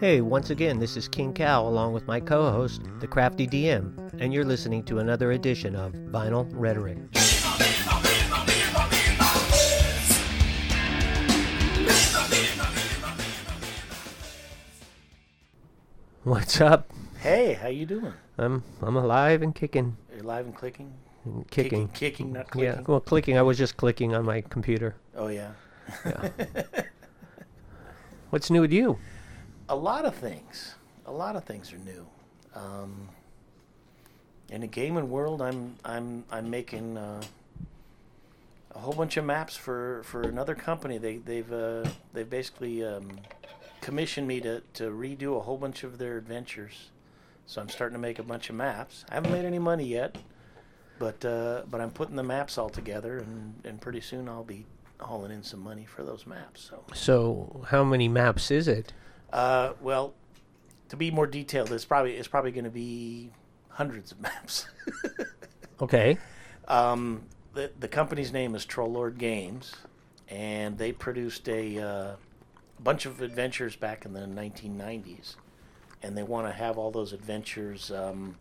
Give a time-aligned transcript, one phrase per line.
[0.00, 4.12] Hey, once again, this is King Cow along with my co host, the Crafty DM,
[4.20, 6.98] and you're listening to another edition of Vinyl Rhetoric.
[16.22, 16.88] What's up?
[17.18, 18.12] Hey, how you doing?
[18.38, 19.96] I'm I'm alive and kicking.
[20.14, 20.92] You're live and clicking?
[21.24, 21.88] and Kicking.
[21.88, 22.72] Kicking, not clicking.
[22.72, 23.36] Yeah, well, clicking.
[23.36, 24.94] I was just clicking on my computer.
[25.16, 25.50] Oh, yeah.
[26.06, 26.30] Yeah.
[28.30, 28.96] What's new with you?
[29.68, 30.74] A lot of things.
[31.06, 32.06] A lot of things are new.
[32.54, 33.08] Um,
[34.50, 37.22] in the gaming world, I'm I'm I'm making uh,
[38.74, 40.98] a whole bunch of maps for, for another company.
[40.98, 43.08] They they've uh, they've basically um,
[43.80, 46.90] commissioned me to, to redo a whole bunch of their adventures.
[47.46, 49.04] So I'm starting to make a bunch of maps.
[49.10, 50.16] I haven't made any money yet,
[50.98, 54.66] but uh, but I'm putting the maps all together, and, and pretty soon I'll be
[55.00, 56.60] hauling in some money for those maps.
[56.70, 56.84] So.
[56.94, 58.92] So, how many maps is it?
[59.32, 60.14] Uh, well,
[60.88, 63.30] to be more detailed, it's probably it's probably going to be
[63.68, 64.66] hundreds of maps.
[65.80, 66.18] Okay.
[66.66, 67.22] um,
[67.54, 69.74] the the company's name is Troll Lord Games,
[70.28, 72.16] and they produced a uh,
[72.80, 75.36] bunch of adventures back in the 1990s,
[76.02, 78.36] and they want to have all those adventures um,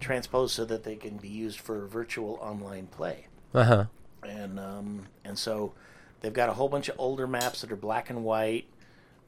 [0.00, 3.26] transposed so that they can be used for virtual online play.
[3.52, 3.84] Uh huh.
[4.26, 5.74] and um, and so
[6.20, 8.66] they've got a whole bunch of older maps that are black and white,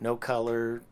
[0.01, 0.83] no color,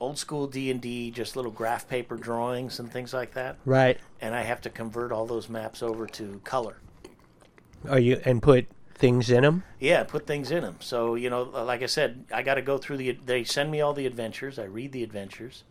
[0.00, 3.56] old school D and D, just little graph paper drawings and things like that.
[3.64, 3.98] Right.
[4.20, 6.78] And I have to convert all those maps over to color.
[7.88, 9.62] Are you and put things in them?
[9.78, 10.76] Yeah, put things in them.
[10.80, 13.12] So you know, like I said, I got to go through the.
[13.12, 14.58] They send me all the adventures.
[14.58, 15.64] I read the adventures,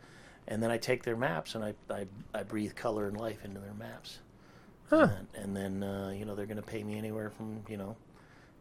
[0.48, 3.60] and then I take their maps and I I, I breathe color and life into
[3.60, 4.20] their maps.
[4.90, 5.10] Huh.
[5.18, 7.96] And, and then uh, you know they're going to pay me anywhere from you know.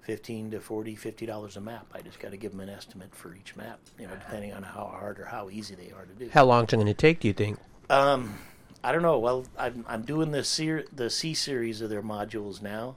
[0.06, 3.12] 15 to 40 50 dollars a map i just got to give them an estimate
[3.12, 6.14] for each map you know depending on how hard or how easy they are to
[6.14, 7.18] do How long is it going to take?
[7.18, 7.58] Do you think?
[7.90, 8.38] um
[8.84, 12.62] i don't know well i'm, I'm doing the ser- the c series of their modules
[12.62, 12.94] now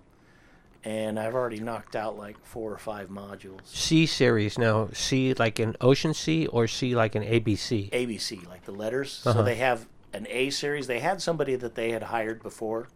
[0.83, 4.89] and i've already knocked out like four or five modules C series now.
[4.94, 7.89] C like an Ocean C or C like an ABC?
[7.89, 9.23] ABC, like the letters.
[9.25, 9.39] Uh-huh.
[9.39, 10.85] So they have an A series.
[10.88, 12.88] They had somebody that they had hired before,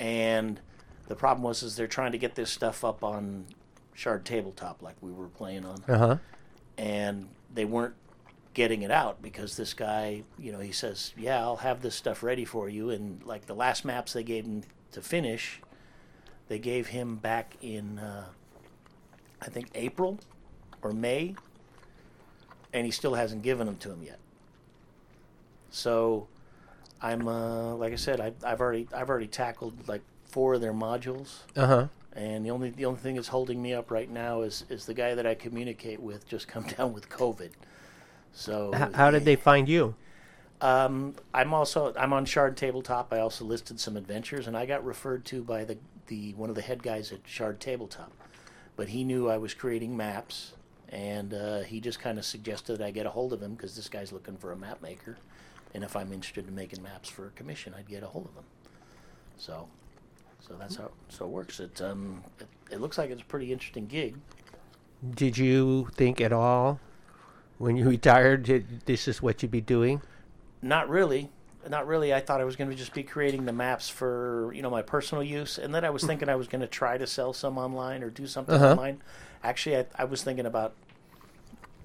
[0.00, 0.60] and
[1.08, 3.46] the problem was is they're trying to get this stuff up on
[3.94, 6.16] Shard Tabletop, like we were playing on, Uh huh.
[6.78, 7.94] and they weren't
[8.54, 12.22] getting it out because this guy, you know, he says, "Yeah, I'll have this stuff
[12.22, 14.62] ready for you," and like the last maps they gave him
[14.92, 15.60] to finish,
[16.48, 18.26] they gave him back in, uh,
[19.40, 20.18] I think April
[20.82, 21.34] or May,
[22.72, 24.18] and he still hasn't given them to him yet.
[25.70, 26.28] So,
[27.00, 30.02] I'm uh, like I said, I, I've already I've already tackled like
[30.32, 31.86] four of their modules, Uh huh.
[32.14, 34.94] and the only the only thing that's holding me up right now is is the
[34.94, 37.50] guy that I communicate with just come down with COVID.
[38.32, 39.94] So H- how did they find you?
[40.60, 43.12] Um, I'm also I'm on Shard Tabletop.
[43.12, 45.76] I also listed some adventures, and I got referred to by the
[46.06, 48.12] the one of the head guys at Shard Tabletop.
[48.74, 50.52] But he knew I was creating maps,
[50.88, 53.88] and uh, he just kind of suggested I get a hold of him because this
[53.88, 55.18] guy's looking for a map maker,
[55.74, 58.34] and if I'm interested in making maps for a commission, I'd get a hold of
[58.34, 58.44] him.
[59.36, 59.68] So,
[60.46, 61.60] so that's how so it works.
[61.60, 64.16] It um it, it looks like it's a pretty interesting gig.
[65.14, 66.80] Did you think at all
[67.58, 70.00] when you retired that this is what you'd be doing?
[70.60, 71.28] Not really.
[71.68, 72.12] Not really.
[72.12, 74.82] I thought I was going to just be creating the maps for you know my
[74.82, 77.56] personal use, and then I was thinking I was going to try to sell some
[77.56, 78.70] online or do something Uh-huh.
[78.72, 79.00] online.
[79.44, 80.74] Actually, I, I was thinking about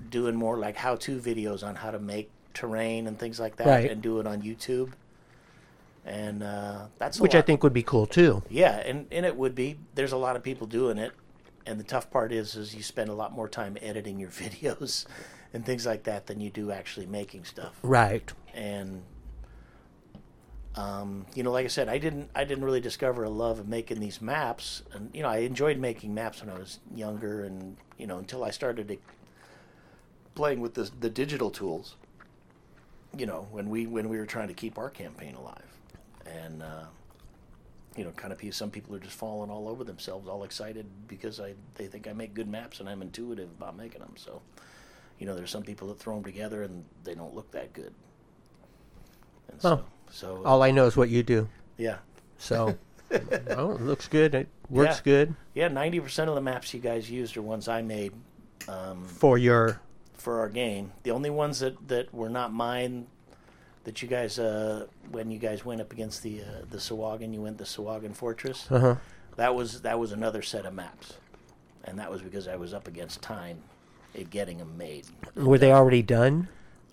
[0.10, 3.92] doing more like how-to videos on how to make terrain and things like that, Right.
[3.92, 4.94] and do it on YouTube.
[6.08, 8.42] And uh, that's Which I think would be cool too.
[8.50, 9.78] yeah, and, and it would be.
[9.94, 11.12] There's a lot of people doing it,
[11.66, 15.06] and the tough part is is you spend a lot more time editing your videos
[15.54, 18.32] and things like that than you do actually making stuff Right.
[18.54, 19.02] and
[20.76, 23.68] um, you know, like I said, I didn't I didn't really discover a love of
[23.68, 27.76] making these maps, and you know, I enjoyed making maps when I was younger, and
[27.98, 28.98] you know, until I started to
[30.36, 31.96] playing with the the digital tools.
[33.18, 35.77] You know, when we when we were trying to keep our campaign alive,
[36.46, 36.86] and uh,
[37.96, 40.86] you know, kind of pe- some people are just falling all over themselves, all excited
[41.08, 44.14] because I they think I make good maps and I'm intuitive about making them.
[44.18, 44.42] So,
[45.20, 47.94] you know, there's some people that throw them together and they don't look that good.
[49.50, 49.84] And Oh.
[50.12, 51.50] so, so All I know is what you do.
[51.78, 51.98] yeah,
[52.38, 52.78] So,
[53.48, 54.36] well, it looks good.
[54.36, 55.02] It works Yeah.
[55.04, 55.68] good yeah.
[55.70, 58.14] Ninety percent of the maps you guys used are ones I made
[58.68, 59.80] um, for your.
[60.14, 60.92] for our game.
[61.04, 63.08] The only ones that, that were not mine
[63.88, 67.42] that you guys uh, when you guys went up against the uh, the Sawagan, you
[67.42, 68.70] went the Sawagan Fortress.
[68.70, 68.96] Uh huh.
[69.38, 71.14] That was that was another set of maps,
[71.86, 73.60] and that was because I was up against time
[74.14, 75.06] at getting them made.
[75.36, 76.50] Were they already done?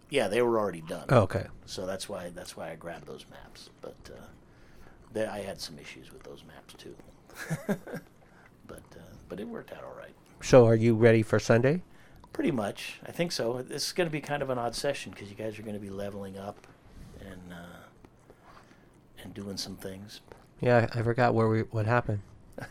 [0.09, 1.07] Yeah, they were already done.
[1.09, 1.49] Oh, okay.
[1.67, 3.71] So that's why that's why I grabbed those maps.
[3.81, 4.27] But uh,
[5.13, 6.95] they, I had some issues with those maps too.
[8.69, 10.15] but uh, but it worked out all right.
[10.43, 11.83] So are you ready for Sunday?
[12.33, 13.63] Pretty much, I think so.
[13.63, 15.75] This is going to be kind of an odd session because you guys are going
[15.75, 16.69] to be leveling up
[17.25, 17.87] and uh,
[19.23, 20.21] and doing some things.
[20.61, 22.21] Yeah, I forgot where we what happened.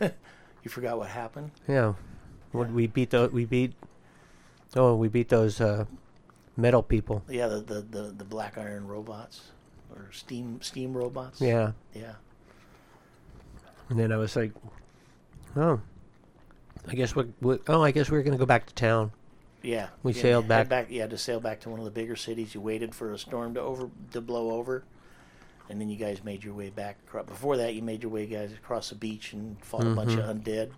[0.64, 1.50] You forgot what happened?
[1.68, 1.92] Yeah,
[2.52, 2.72] What Yeah.
[2.72, 3.30] we beat those.
[3.32, 3.74] We beat.
[4.74, 5.84] Oh, we beat those uh,
[6.56, 7.22] metal people.
[7.28, 9.42] Yeah, the, the, the, the black iron robots
[9.94, 11.38] or steam steam robots.
[11.38, 12.14] Yeah, yeah.
[13.90, 14.52] and then I was like,
[15.54, 15.82] oh,
[16.88, 17.24] I guess we
[17.68, 19.12] oh, I guess we're gonna go back to town.
[19.64, 20.90] Yeah, We yeah, sailed back- back.
[20.90, 22.54] You had to sail back to one of the bigger cities.
[22.54, 24.84] You waited for a storm to over to blow over,
[25.70, 26.98] and then you guys made your way back.
[27.26, 30.18] Before that, you made your way guys across the beach and fought a bunch of
[30.20, 30.42] Mhm.
[30.42, 30.70] undead.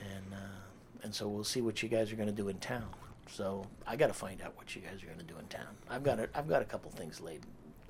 [0.00, 2.88] And uh, and so we'll see what you guys are going to do in town.
[3.28, 5.76] So I got to find out what you guys are going to do in town.
[5.88, 7.42] I've got a, I've got a couple things laid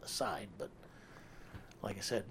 [0.02, 0.70] aside, but
[1.82, 2.24] like I said,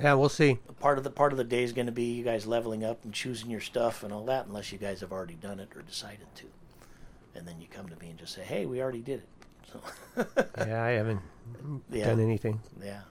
[0.00, 0.58] Yeah, we'll see.
[0.80, 3.04] part of the part of the day is going to be you guys leveling up
[3.04, 5.82] and choosing your stuff and all that, unless you guys have already done it or
[5.82, 6.46] decided to.
[7.34, 9.28] And then you come to me and just say, "Hey, we already did it."
[9.72, 10.24] So,
[10.66, 11.20] Yeah, I haven't
[11.90, 12.06] Yeah.
[12.06, 12.60] done anything.
[12.82, 13.02] yeah,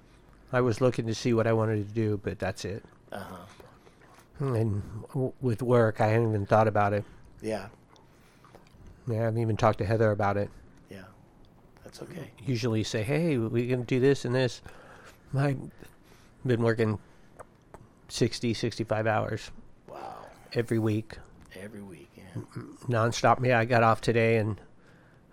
[0.52, 2.84] I was looking to see what I wanted to do, but that's it.
[3.12, 3.20] uh
[4.40, 7.04] huh, And w- with work, I hadn't even thought about it.
[7.42, 7.68] yeah,
[9.08, 10.50] Yeah, I haven't even talked to Heather about it.
[10.90, 11.04] yeah.
[11.84, 12.32] That's okay.
[12.46, 14.62] Usually say, hey, we're going to do this and this.
[15.36, 15.58] I've
[16.46, 17.00] been working
[18.10, 19.52] 60, 65 hours
[19.88, 20.16] Wow,
[20.54, 21.18] every week,
[21.56, 22.10] every week.
[22.18, 22.24] Yeah,
[22.88, 23.46] nonstop.
[23.46, 24.60] Yeah, I got off today and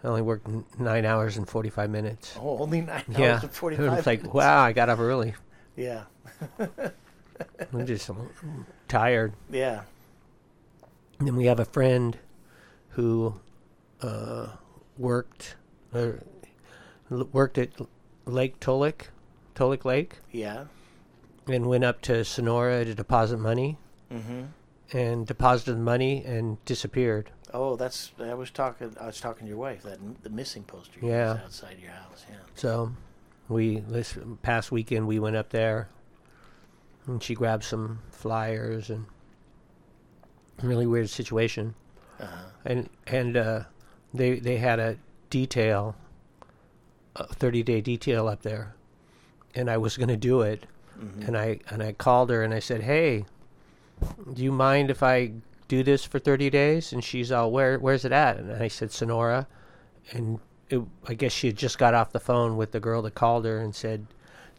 [0.05, 0.47] I only worked
[0.79, 2.37] nine hours and 45 minutes.
[2.41, 3.35] oh, only nine yeah.
[3.35, 3.99] hours and forty-five.
[3.99, 4.35] It's like, minutes.
[4.35, 5.35] wow, I got up early.
[5.77, 6.05] Yeah,
[7.73, 8.11] I'm just
[8.89, 9.33] tired.
[9.51, 9.83] yeah.
[11.19, 12.17] And then we have a friend
[12.91, 13.35] who
[14.03, 14.49] uh,
[14.97, 15.57] worked
[15.93, 16.13] uh,
[17.33, 17.71] worked at
[18.25, 19.09] Lake Tulloch,
[19.57, 20.65] Tulloch Lake, Yeah.
[21.49, 23.79] And went up to Sonora to deposit money,
[24.13, 24.43] Mm-hmm.
[24.97, 27.31] and deposited the money and disappeared.
[27.53, 28.13] Oh, that's.
[28.21, 28.95] I was talking.
[29.01, 29.83] I was talking to your wife.
[29.83, 30.99] That the missing poster.
[31.03, 31.33] Yeah.
[31.35, 32.25] was outside your house.
[32.29, 32.37] Yeah.
[32.55, 32.93] So
[33.49, 35.89] we this past weekend we went up there,
[37.07, 39.07] and she grabbed some flyers and
[40.63, 41.75] really weird situation.
[42.21, 42.45] Uh huh.
[42.65, 43.61] and and uh,
[44.15, 44.97] they they had a
[45.31, 45.97] detail,
[47.17, 48.75] a thirty day detail up there,
[49.55, 50.65] and I was going to do it,
[51.01, 51.23] Mm-hmm.
[51.23, 53.25] and I and I called her and I said, hey,
[54.33, 55.33] do you mind if I
[55.69, 56.93] do this for thirty days?
[56.93, 58.39] And she's all, where where's it at?
[58.39, 59.47] And I said Sonora,
[60.11, 60.41] and
[60.71, 63.45] it, I guess she had just got off the phone with the girl that called
[63.45, 64.07] her and said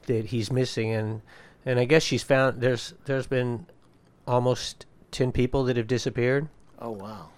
[0.06, 1.21] that he's missing, and
[1.65, 3.65] and I guess she's found there's there's been
[4.25, 6.47] almost ten people that have disappeared.
[6.80, 7.30] Oh wow.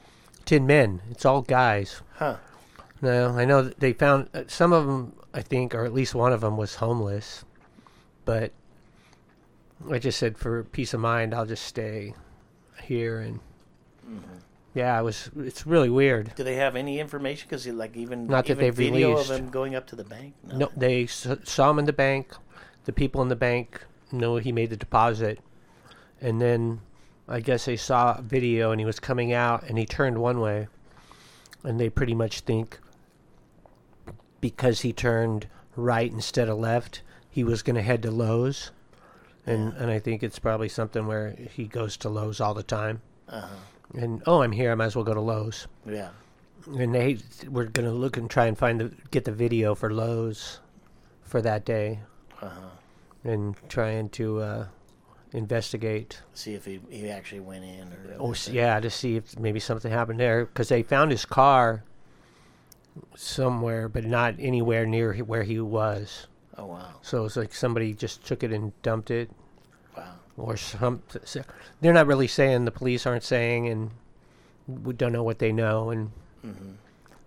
[0.45, 1.01] Ten men.
[1.09, 2.01] It's all guys.
[2.15, 2.37] Huh.
[3.01, 5.13] No, I know that they found uh, some of them.
[5.33, 7.45] I think, or at least one of them was homeless.
[8.25, 8.51] But
[9.89, 12.13] I just said, for peace of mind, I'll just stay
[12.83, 13.19] here.
[13.19, 13.39] And
[14.07, 14.37] Mm-hmm.
[14.73, 15.29] yeah, it was.
[15.37, 16.33] It's really weird.
[16.35, 17.47] Do they have any information?
[17.49, 19.29] Because like even Not that they've video released.
[19.29, 20.33] of him going up to the bank.
[20.43, 22.33] No, they s- saw him in the bank.
[22.85, 25.39] The people in the bank know he made the deposit,
[26.19, 26.81] and then
[27.27, 30.39] I guess they saw a video and he was coming out and he turned one
[30.41, 30.67] way,
[31.63, 32.79] and they pretty much think
[34.41, 38.71] because he turned right instead of left, he was going to head to Lowe's,
[39.45, 43.01] and and I think it's probably something where he goes to Lowe's all the time,
[43.27, 43.55] Uh huh.
[43.95, 46.09] and oh, I'm here, I might as well go to Lowe's, Yeah.
[46.77, 47.17] and they
[47.49, 50.59] we're going to look and try and find the get the video for Lowe's
[51.23, 51.99] for that day
[52.41, 52.69] Uh huh.
[53.23, 54.65] and trying to uh,
[55.33, 56.21] investigate.
[56.33, 58.15] See if he he actually went in or.
[58.19, 61.83] Oh, s- yeah, to see if maybe something happened there because they found his car
[63.15, 66.27] somewhere, but not anywhere near he- where he was.
[66.61, 66.93] Oh wow.
[67.01, 69.31] So it's like somebody just took it and dumped it,
[69.97, 70.13] Wow.
[70.37, 71.01] or some.
[71.81, 72.65] They're not really saying.
[72.65, 73.89] The police aren't saying, and
[74.67, 75.89] we don't know what they know.
[75.89, 76.11] And
[76.45, 76.71] Mm-hmm.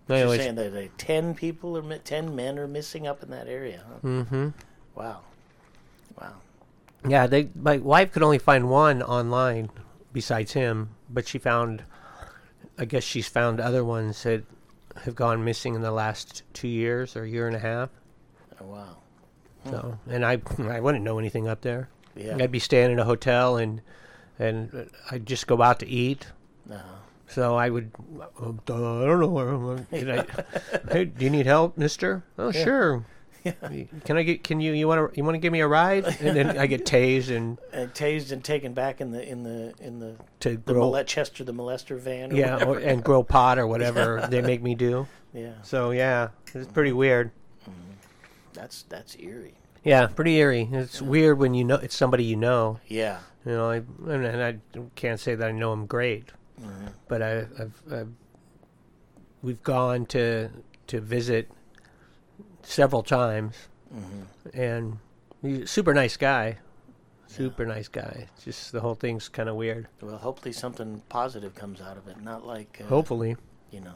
[0.07, 3.29] they You're saying that like, ten people or mi- ten men are missing up in
[3.31, 3.81] that area.
[3.87, 4.07] Huh?
[4.07, 4.47] mm-hmm.
[4.95, 5.21] Wow.
[6.19, 6.33] Wow.
[7.07, 7.49] Yeah, they.
[7.55, 9.69] My wife could only find one online
[10.13, 11.83] besides him, but she found.
[12.77, 14.43] I guess she's found other ones that
[15.03, 17.89] have gone missing in the last two years or year and a half.
[18.61, 18.97] Oh wow.
[19.69, 21.89] So, and I, I wouldn't know anything up there.
[22.15, 22.37] Yeah.
[22.39, 23.81] I'd be staying in a hotel and,
[24.39, 26.27] and I'd just go out to eat.
[26.71, 26.81] Uh-huh.
[27.27, 30.25] So I would, uh, I don't know I,
[30.91, 32.23] hey, do you need help, Mister?
[32.37, 32.63] Oh, Yeah.
[32.63, 33.05] sure.
[34.05, 34.43] Can I get?
[34.43, 34.73] Can you?
[34.73, 35.17] You want to?
[35.17, 36.05] You want to give me a ride?
[36.19, 39.71] And then I get tased and And tased and taken back in the in the
[39.79, 41.03] in the to the grow.
[41.03, 42.31] Chester the molester van.
[42.31, 45.05] Or yeah, or, and grow pot or whatever they make me do.
[45.31, 45.51] Yeah.
[45.61, 47.29] So yeah, it's pretty weird.
[48.65, 49.53] That's that's eerie.
[49.83, 50.67] Yeah, pretty eerie.
[50.71, 52.79] It's weird when you know it's somebody you know.
[52.87, 53.19] Yeah.
[53.45, 53.75] You know, I
[54.11, 54.57] and, I
[54.95, 56.29] can't say that I know him great,
[56.59, 56.87] Mm-hmm.
[57.07, 58.07] but I, I've, I've
[59.43, 60.49] we've gone to
[60.87, 61.47] to visit
[62.63, 63.53] several times,
[63.95, 64.59] Mm-hmm.
[64.59, 64.97] and
[65.43, 66.57] he's a super nice guy,
[67.27, 68.25] super nice guy.
[68.43, 69.89] Just the whole thing's kind of weird.
[70.01, 72.19] Well, hopefully something positive comes out of it.
[72.19, 73.35] Not like uh, Hopefully,
[73.69, 73.93] you know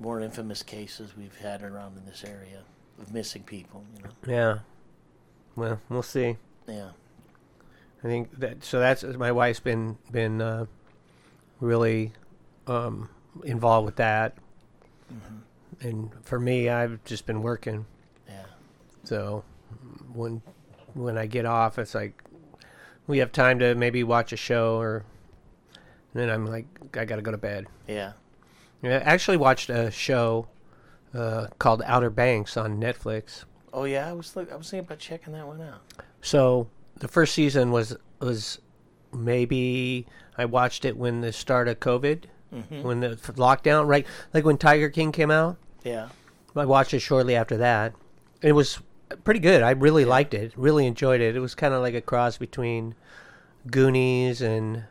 [0.00, 2.60] more infamous cases we've had around in this area
[3.00, 3.84] of missing people.
[3.96, 4.10] You know.
[4.26, 4.58] yeah.
[5.56, 6.36] Well, we'll see.
[6.68, 6.90] Yeah.
[8.02, 8.78] I think that so.
[8.80, 10.66] That's my wife's been been uh,
[11.60, 12.12] really
[12.66, 13.08] um,
[13.44, 14.34] involved with that,
[15.12, 15.86] Mm-hmm.
[15.88, 17.86] and for me, I've just been working.
[18.28, 18.44] Yeah.
[19.04, 19.44] So
[20.12, 20.42] when
[20.94, 22.22] when I get off, it's like
[23.06, 25.04] we have time to maybe watch a show, or
[26.14, 27.66] then I'm like, I got to go to bed.
[27.88, 28.12] Yeah.
[28.82, 30.46] Yeah, I actually watched a show
[31.14, 33.44] uh, called Outer Banks on Netflix.
[33.72, 34.08] Oh yeah.
[34.08, 35.80] I was look, I was thinking about checking that one out.
[36.22, 38.58] So the first season was was
[39.12, 40.06] maybe
[40.36, 42.82] I watched it when the start of COVID, Mm-hmm.
[42.82, 44.06] when the lockdown, right?
[44.32, 45.56] Like when Tiger King came out.
[45.82, 46.10] Yeah.
[46.54, 47.94] I watched it shortly after that.
[48.42, 48.78] It was
[49.24, 49.60] pretty good.
[49.62, 50.52] I really liked it.
[50.56, 51.34] Really enjoyed it.
[51.34, 52.94] It was kind of like a cross between
[53.68, 54.84] Goonies and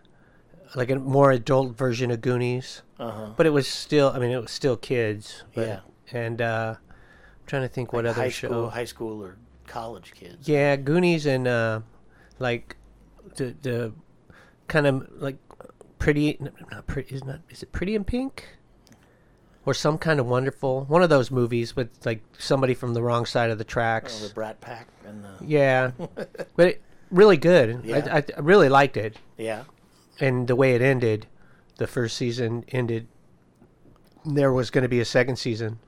[0.75, 3.29] like a more adult version of Goonies, Uh huh.
[3.37, 4.09] but it was still.
[4.13, 5.43] I mean, it was still kids.
[5.55, 5.79] But, Yeah.
[6.11, 8.47] And uh, I'm trying to think what Like other high show.
[8.47, 10.47] school, high school or college kids.
[10.47, 11.81] Yeah, Goonies and uh,
[12.39, 12.75] like
[13.35, 13.93] the the
[14.67, 15.37] kind of like
[15.99, 16.37] pretty
[16.71, 18.45] not pretty is not is it Pretty in Pink
[19.65, 23.25] or some kind of wonderful one of those movies with like somebody from the wrong
[23.25, 24.19] side of the Oh, tracks.
[24.27, 25.91] the Brat Pack and the yeah,
[26.55, 27.81] but it, really good.
[27.85, 28.05] Yeah.
[28.11, 29.63] I, I, I really liked it, yeah.
[30.19, 31.27] and the way it ended,
[31.77, 33.07] the first season ended.
[34.25, 35.79] There was going to be a second season,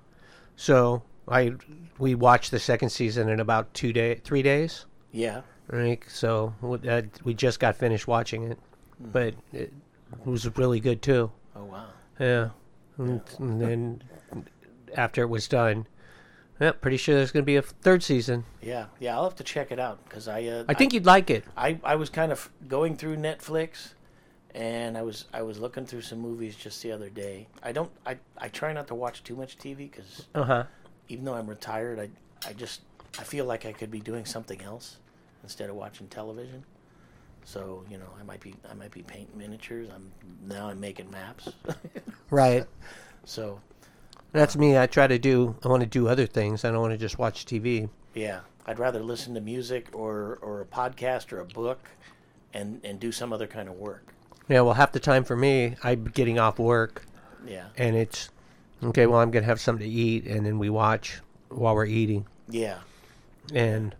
[0.55, 1.53] so I
[1.97, 4.85] we watched the second season in about two day three days.
[5.11, 5.41] Yeah.
[5.67, 8.59] Right, so uh, we just got finished watching it,
[8.99, 9.73] but it
[10.23, 11.31] was really good too.
[11.55, 11.87] Oh wow.
[12.19, 12.49] Yeah,
[12.99, 14.03] and, and then
[14.95, 15.87] after it was done,
[16.59, 18.45] yeah, pretty sure there's going to be a third season.
[18.61, 18.85] Yeah.
[18.99, 19.15] Yeah.
[19.15, 20.43] I'll have to check it out because I.
[20.43, 21.43] Uh, I think you'd like it.
[21.57, 23.93] I, I was kind of going through Netflix,
[24.55, 27.47] and I was I was looking through some movies just the other day.
[27.61, 30.63] I don't I, I try not to watch too much TV because Uh huh.
[31.09, 32.09] even though I'm retired, I
[32.49, 32.81] I just
[33.19, 34.97] I feel like I could be doing something else
[35.43, 36.63] instead of watching television.
[37.43, 39.89] So you know I might be I might be painting miniatures.
[39.93, 40.11] I'm
[40.47, 41.49] now I'm making maps.
[42.31, 42.65] Right.
[43.23, 43.59] so
[44.31, 44.77] That's me.
[44.77, 45.55] I try to do.
[45.63, 46.65] I want to do other things.
[46.65, 47.87] I don't want to just watch TV.
[48.15, 51.87] yeah, I'd rather listen to music or or a podcast or a book,
[52.53, 54.11] and and do some other kind of work.
[54.47, 54.61] Yeah.
[54.61, 57.03] Well, half the time for me, I'm getting off work,
[57.45, 57.65] Yeah.
[57.77, 58.29] and it's
[58.83, 59.05] okay.
[59.07, 62.25] Well, I'm gonna have something to eat, and then we watch while we're eating.
[62.49, 62.79] Yeah.
[63.53, 63.93] and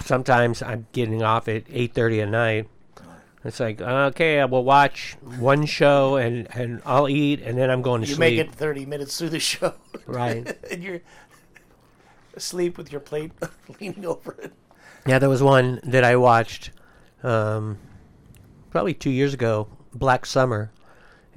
[0.00, 2.68] sometimes I'm getting off at eight thirty at night.
[3.44, 7.82] It's like okay, I will watch one show and and I'll eat and then I'm
[7.82, 8.36] going to You sleep.
[8.36, 9.74] make it 30 minutes through the show.
[10.06, 10.56] Right.
[10.70, 11.00] and you're
[12.34, 13.32] asleep with your plate
[13.80, 14.52] leaning over it.
[15.06, 16.70] Yeah, there was one that I watched
[17.24, 17.78] um,
[18.72, 20.72] probably two years ago, Black Summer,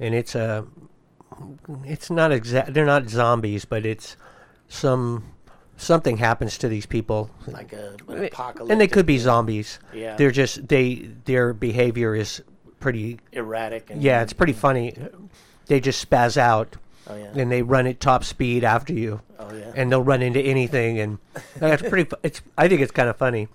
[0.00, 0.66] and it's a
[1.84, 2.74] it's not exact.
[2.74, 4.16] They're not zombies, but it's
[4.68, 5.24] some
[5.76, 8.72] something happens to these people, Like a, an eh, apocalypse.
[8.72, 9.78] and they could be zombies.
[9.92, 10.16] Yeah.
[10.16, 12.42] They're just they their behavior is
[12.80, 13.90] pretty erratic.
[13.90, 14.96] And, Yeah, it's pretty funny.
[15.66, 16.76] They just spaz out
[17.08, 17.30] Oh, yeah.
[17.40, 19.70] and they run at top speed after you, Oh, yeah.
[19.76, 21.18] and they'll run into anything, and
[21.56, 22.10] that's pretty.
[22.24, 23.46] It's I think it's kind of funny.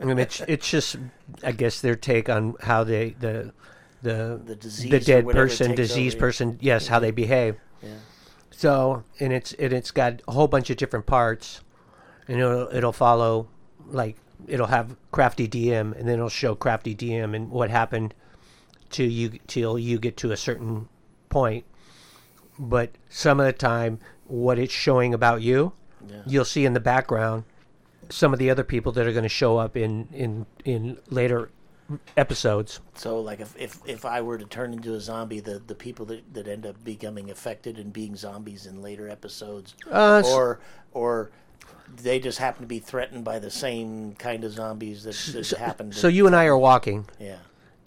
[0.00, 0.96] I mean, it's it's just
[1.42, 3.52] I guess their take on how they the
[4.02, 6.28] the The disease the dead person, disease diseased over, yeah.
[6.28, 7.56] person, yes, how they behave.
[7.82, 7.90] yeah.
[8.50, 11.60] So and it's and it's got a whole bunch of different parts,
[12.28, 13.48] and it'll it'll follow
[13.86, 18.14] like it'll have crafty DM, and then it'll show crafty DM and what happened
[18.90, 20.88] to you till you get to a certain
[21.28, 21.64] point.
[22.58, 25.72] But some of the time, what it's showing about you,
[26.08, 26.22] Yeah.
[26.26, 27.44] you'll see in the background
[28.10, 31.50] some of the other people that are going to show up in in in later
[32.16, 32.80] episodes.
[32.94, 36.06] So, like, if, if, if I were to turn into a zombie, the, the people
[36.06, 40.60] that, that end up becoming affected and being zombies in later episodes, Uh, or
[40.92, 41.30] or
[42.02, 45.14] they just happen to be threatened by the same kind of zombies that,
[45.50, 45.94] that happened.
[45.94, 47.36] So you and I are walking, yeah,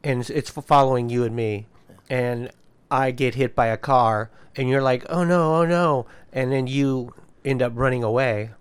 [0.03, 1.65] and it's- it's following you and me,
[2.09, 2.51] and
[2.91, 6.67] I get hit by a car, and you're like, "Oh no, oh no," and then
[6.67, 8.53] you end up running away, yeah,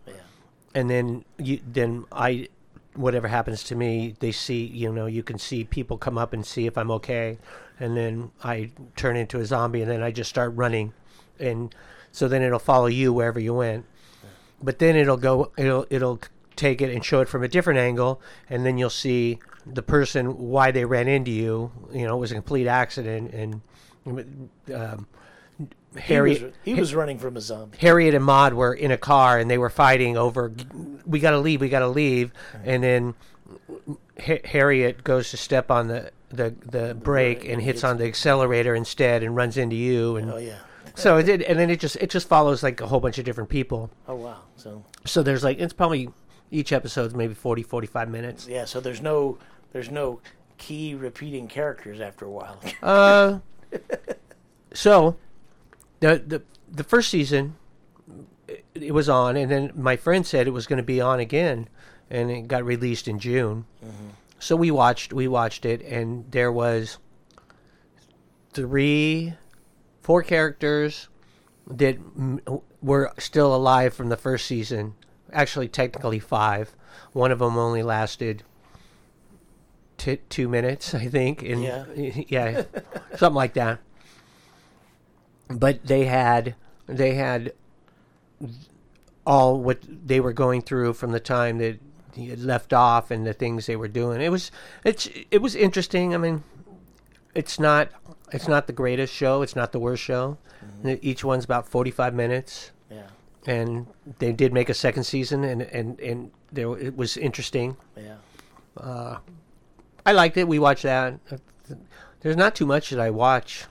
[0.76, 2.48] and then you then I
[2.94, 6.44] whatever happens to me, they see you know you can see people come up and
[6.44, 7.38] see if I'm okay,
[7.80, 10.92] and then I turn into a zombie, and then I just start running,
[11.40, 11.74] and
[12.12, 13.86] So then it'll follow you wherever you went.
[14.62, 16.20] But then it'll go it'll it'll
[16.56, 18.18] take it and show it from a different angle
[18.48, 21.70] and then you'll see the person why they ran into you.
[21.92, 23.60] You know, it was a complete accident and
[24.74, 25.06] um,
[25.96, 27.78] Harry he was, he was running from a zombie.
[27.78, 30.52] Harriet and Maud were in a car and they were fighting over
[31.04, 32.32] we got to leave, we got to leave
[32.64, 33.14] and then
[34.18, 38.74] H- Harriet goes to step on the the, the brake and hits on the accelerator
[38.74, 40.58] instead and runs into you and Oh yeah.
[40.96, 43.24] so it did and then it just it just follows like a whole bunch of
[43.24, 44.38] different people Oh wow.
[44.56, 46.10] So so there's like it's probably
[46.50, 48.64] each episode's maybe 40 45 minutes yeah.
[48.64, 49.38] So there's no
[49.72, 50.20] there's no
[50.58, 52.58] key repeating characters after a while.
[52.82, 53.38] uh
[54.72, 55.16] so
[56.00, 57.56] the the the first season
[58.48, 61.20] it, it was on and then my friend said it was going to be on
[61.20, 61.68] again
[62.10, 63.64] and it got released in June.
[64.38, 66.98] So we watched we watched it and there was
[68.52, 69.34] three
[70.02, 71.08] four characters
[71.68, 74.94] that mm, were still alive from the first season
[75.32, 76.74] actually technically five.
[77.12, 78.42] One of them only lasted
[79.96, 81.84] t- two minutes i think and Yeah.
[82.28, 82.62] yeah
[83.16, 83.80] something like that
[85.48, 86.54] but they had
[86.86, 87.52] they had
[89.26, 91.80] all what they were going through from the time that
[92.14, 94.20] he had left off and the things they were doing.
[94.20, 94.50] It was
[94.84, 96.14] it's it was interesting.
[96.14, 96.44] I mean,
[97.34, 97.90] it's not
[98.32, 99.42] it's not the greatest show.
[99.42, 100.38] It's not the worst show.
[100.84, 103.06] Each one's about forty five minutes, yeah.
[103.46, 103.86] and
[104.18, 107.76] they did make a second season, and and and there it was interesting.
[107.96, 108.16] Yeah.
[108.76, 109.18] Uh,
[110.04, 110.46] I liked it.
[110.46, 111.18] We watched that.
[112.20, 113.66] There's not too much that I watch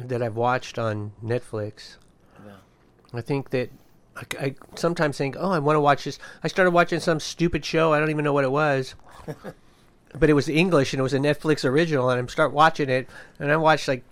[0.00, 1.96] that I've watched on Netflix.
[2.44, 2.52] Yeah.
[3.12, 3.70] I think that
[4.16, 6.18] I, I sometimes think, oh, I want to watch this.
[6.42, 7.92] I started watching some stupid show.
[7.92, 8.94] I don't even know what it was,
[10.14, 12.10] but it was English and it was a Netflix original.
[12.10, 14.04] And I start watching it, and I watched like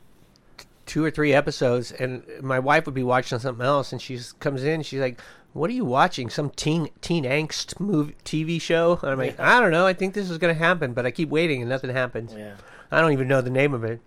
[0.57, 1.93] t- two or three episodes.
[1.93, 4.83] And my wife would be watching something else, and she comes in.
[4.83, 5.21] She's like,
[5.52, 6.31] "What are you watching?
[6.31, 9.87] Some teen teen angst movie TV show?" And I'm like, "I don't know.
[9.87, 12.34] I think this is going to happen, but I keep waiting and nothing happens.
[12.34, 12.54] Yeah.
[12.91, 14.00] I don't even know the name of it.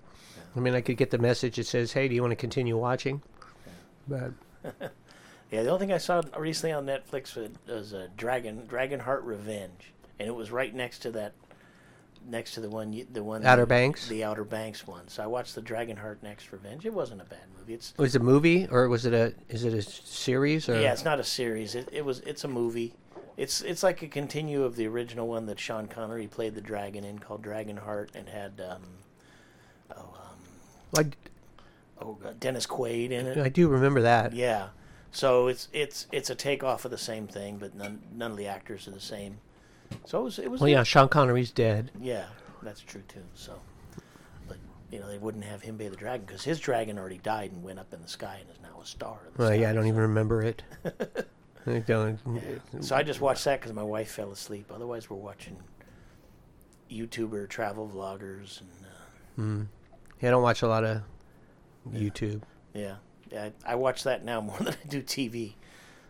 [0.55, 2.77] I mean, I could get the message that says, "Hey, do you want to continue
[2.77, 3.21] watching?"
[4.07, 4.31] But
[5.51, 9.23] Yeah, the only thing I saw recently on Netflix was, was uh, Dragon Dragon Heart
[9.23, 11.33] Revenge, and it was right next to that,
[12.27, 14.07] next to the one you, the one Outer Banks?
[14.07, 15.07] the Outer Banks one.
[15.07, 16.85] So I watched the Dragon Heart Next Revenge.
[16.85, 17.73] It wasn't a bad movie.
[17.73, 20.93] It's Was it a movie or was it a is it a series or yeah,
[20.93, 21.73] it's not a series.
[21.73, 22.93] It, it was it's a movie.
[23.35, 27.03] It's it's like a continue of the original one that Sean Connery played the dragon
[27.03, 28.83] in called Dragon Heart and had um,
[30.97, 31.06] I,
[32.02, 33.38] oh God, Dennis Quaid in it.
[33.38, 34.34] I do remember that.
[34.34, 34.69] Yeah.
[35.12, 38.47] So it's it's it's a takeoff of the same thing, but none none of the
[38.47, 39.38] actors are the same.
[40.06, 41.91] So it was it was Well, yeah, Sean Connery's dead.
[41.99, 42.25] yeah,
[42.62, 43.23] that's true too.
[43.34, 43.54] So,
[44.47, 44.58] but
[44.91, 47.63] you know they wouldn't have him be the dragon because his dragon already died and
[47.63, 49.17] went up in the sky and is now a star.
[49.25, 49.56] in the Well, sky.
[49.56, 50.62] yeah, I don't even remember it.
[51.65, 52.19] I don't.
[52.82, 54.71] So I just watched that because my wife fell asleep.
[54.73, 55.58] Otherwise, we're watching
[56.91, 58.69] YouTuber travel vloggers and
[59.63, 59.65] uh,
[60.21, 61.01] Yeah, I don't watch a lot of
[61.91, 62.41] YouTube.
[62.73, 62.95] yeah,
[63.32, 63.49] yeah.
[63.65, 65.53] I, I watch that now more than I do TV.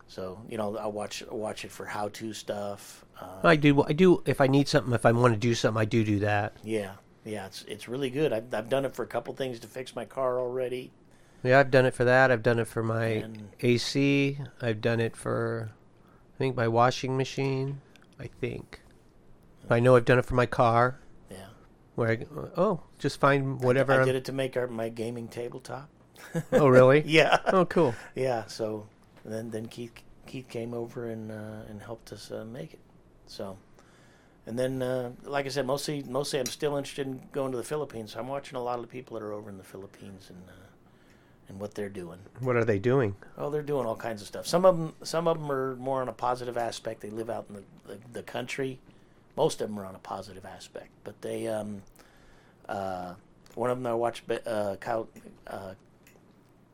[0.08, 3.04] So you know, I watch watch it for how to stuff.
[3.20, 3.82] Uh, I do.
[3.84, 4.22] I do.
[4.26, 6.54] If I need something, if I want to do something, I do do that.
[6.64, 6.92] Yeah,
[7.24, 8.32] yeah, it's it's really good.
[8.32, 10.90] I've I've done it for a couple things to fix my car already.
[11.44, 12.30] Yeah, I've done it for that.
[12.30, 14.36] I've done it for my And- AC.
[14.60, 15.70] I've done it for,
[16.34, 17.80] I think my washing machine.
[18.18, 18.82] I think.
[19.70, 20.98] I know I've done it for my car.
[22.00, 23.92] Where I oh, just find whatever.
[24.00, 25.90] I did it to make our, my gaming tabletop.
[26.50, 27.02] Oh, really?
[27.06, 27.94] Yeah, Oh, cool.
[28.14, 28.46] yeah.
[28.46, 28.86] So
[29.22, 29.92] then then Keith
[30.26, 32.80] Keith came over and uh, and helped us uh, make it.
[33.26, 33.58] So.
[34.46, 37.62] And then, uh, like I said, mostly, mostly I'm still interested in going to the
[37.62, 38.16] Philippines.
[38.16, 40.52] I'm watching a lot of the people that are over in the Philippines and uh,
[41.50, 42.18] and what they're doing.
[42.38, 43.14] What are they doing?
[43.36, 44.46] Oh, they're doing all kinds of stuff.
[44.46, 47.02] Some of them, some of them are more on a positive aspect.
[47.02, 48.80] They live out in the, the, the country.
[49.36, 51.82] Most of them are on a positive aspect, but they, um,
[52.68, 53.14] uh,
[53.54, 55.08] one of them I watched, uh, Kyle,
[55.46, 55.74] uh,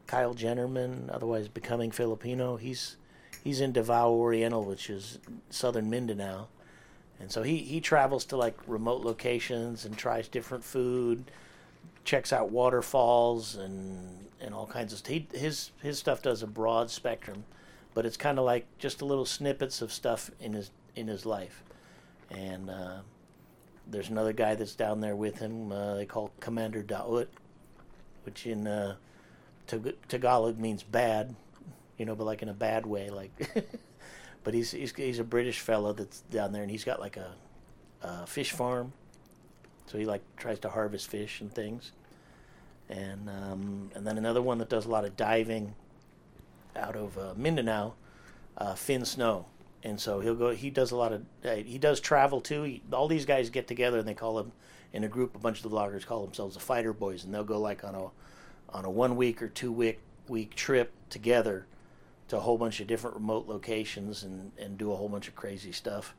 [0.07, 2.57] Kyle Jennermann, otherwise becoming Filipino.
[2.57, 2.97] He's
[3.45, 5.19] he's in Davao Oriental, which is
[5.51, 6.49] southern Mindanao,
[7.21, 11.31] and so he he travels to like remote locations and tries different food
[12.05, 16.91] checks out waterfalls and and all kinds of he, his his stuff does a broad
[16.91, 17.45] spectrum,
[17.95, 21.27] but it's kind of like just a little snippets of stuff in his in his
[21.27, 21.63] life,
[22.31, 22.99] and uh,
[23.87, 25.73] there's another guy that's down there with him.
[25.73, 27.29] Uh, they call Commander Daot,
[28.25, 28.97] which in uh,
[30.09, 31.35] Tagalog means bad,
[31.99, 33.31] you know, but like in a bad way, like.
[34.45, 37.35] but he's he's he's a British fella that's down there, and he's got like a,
[38.03, 38.93] a fish farm
[39.87, 41.93] so he like tries to harvest fish and things.
[42.89, 45.75] And um, and then another one that does a lot of diving.
[46.77, 47.95] out of uh, Mindanao,
[48.59, 49.47] uh, Finn Snow,
[49.87, 50.51] and so he'll go.
[50.51, 51.25] He does a lot of.
[51.45, 52.65] Uh, he does travel too.
[52.65, 54.51] He, all these guys get together and they call him
[54.93, 55.37] in a group.
[55.37, 57.95] A bunch of the vloggers call themselves the Fighter Boys, and they'll go like on
[57.95, 58.09] a
[58.71, 61.67] on a one week or two week week trip together
[62.27, 65.37] to a whole bunch of different remote locations and and do a whole bunch of
[65.37, 66.17] crazy stuff.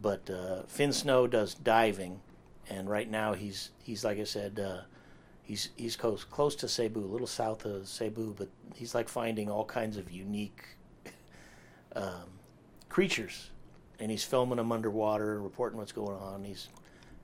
[0.00, 2.20] But uh, Finn Snow does diving,
[2.68, 4.60] and right now he's he's like I said.
[4.60, 4.80] Uh,
[5.42, 9.50] he's he's close close to Cebu, a little south of Cebu, but he's like finding
[9.50, 10.62] all kinds of unique
[11.96, 12.37] um,
[12.88, 13.50] creatures,
[13.98, 16.44] and he's filming them underwater, reporting what's going on.
[16.44, 16.68] He's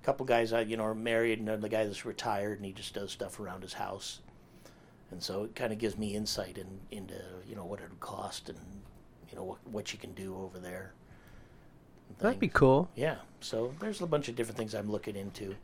[0.02, 2.72] a couple guys I you know are married, and the guy that's retired, and he
[2.72, 4.20] just does stuff around his house,
[5.10, 7.14] and so it kind of gives me insight in, into
[7.48, 8.58] you know what it would cost and
[9.30, 10.92] you know what what you can do over there.
[12.18, 12.88] That'd be cool.
[12.94, 15.56] Yeah, so there's a bunch of different things I'm looking into,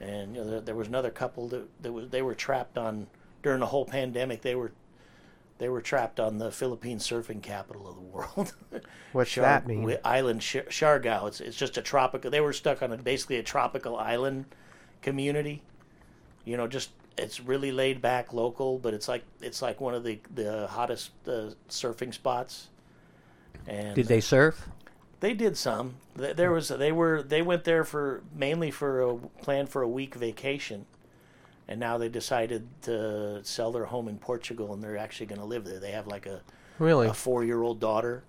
[0.00, 3.06] and you know there, there was another couple that, that was they were trapped on
[3.42, 4.42] during the whole pandemic.
[4.42, 4.72] They were
[5.60, 8.54] they were trapped on the Philippine surfing capital of the world.
[9.12, 9.96] What's Char- that mean?
[10.04, 11.28] Island Sh- Siargao.
[11.28, 12.30] It's it's just a tropical.
[12.30, 14.46] They were stuck on a, basically a tropical island
[15.02, 15.62] community.
[16.46, 20.02] You know, just it's really laid back, local, but it's like it's like one of
[20.02, 22.68] the the hottest uh, surfing spots.
[23.66, 24.66] And Did they surf?
[25.20, 25.96] they did some.
[26.16, 30.14] There was they were they went there for mainly for a plan for a week
[30.14, 30.86] vacation,
[31.70, 35.46] and now they decided to sell their home in Portugal and they're actually going to
[35.46, 35.78] live there.
[35.80, 36.42] They have like a,
[36.78, 37.06] Really?
[37.06, 38.24] a four year old daughter.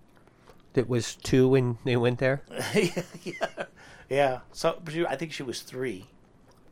[0.73, 2.43] That was two when they went there.
[2.73, 3.63] yeah, yeah,
[4.09, 4.39] yeah.
[4.53, 6.05] So she- I think she was three,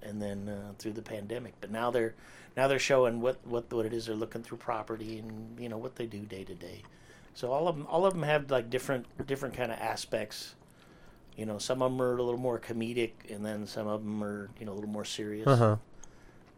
[0.01, 1.55] and then uh, through the pandemic.
[1.59, 2.13] But now they're
[2.55, 5.77] now they're showing what, what what it is they're looking through property and you know
[5.77, 6.83] what they do day to day.
[7.33, 10.55] So all of them all of them have like different different kind of aspects.
[11.35, 14.23] You know, some of them are a little more comedic, and then some of them
[14.23, 15.75] are you know a little more serious Uh huh.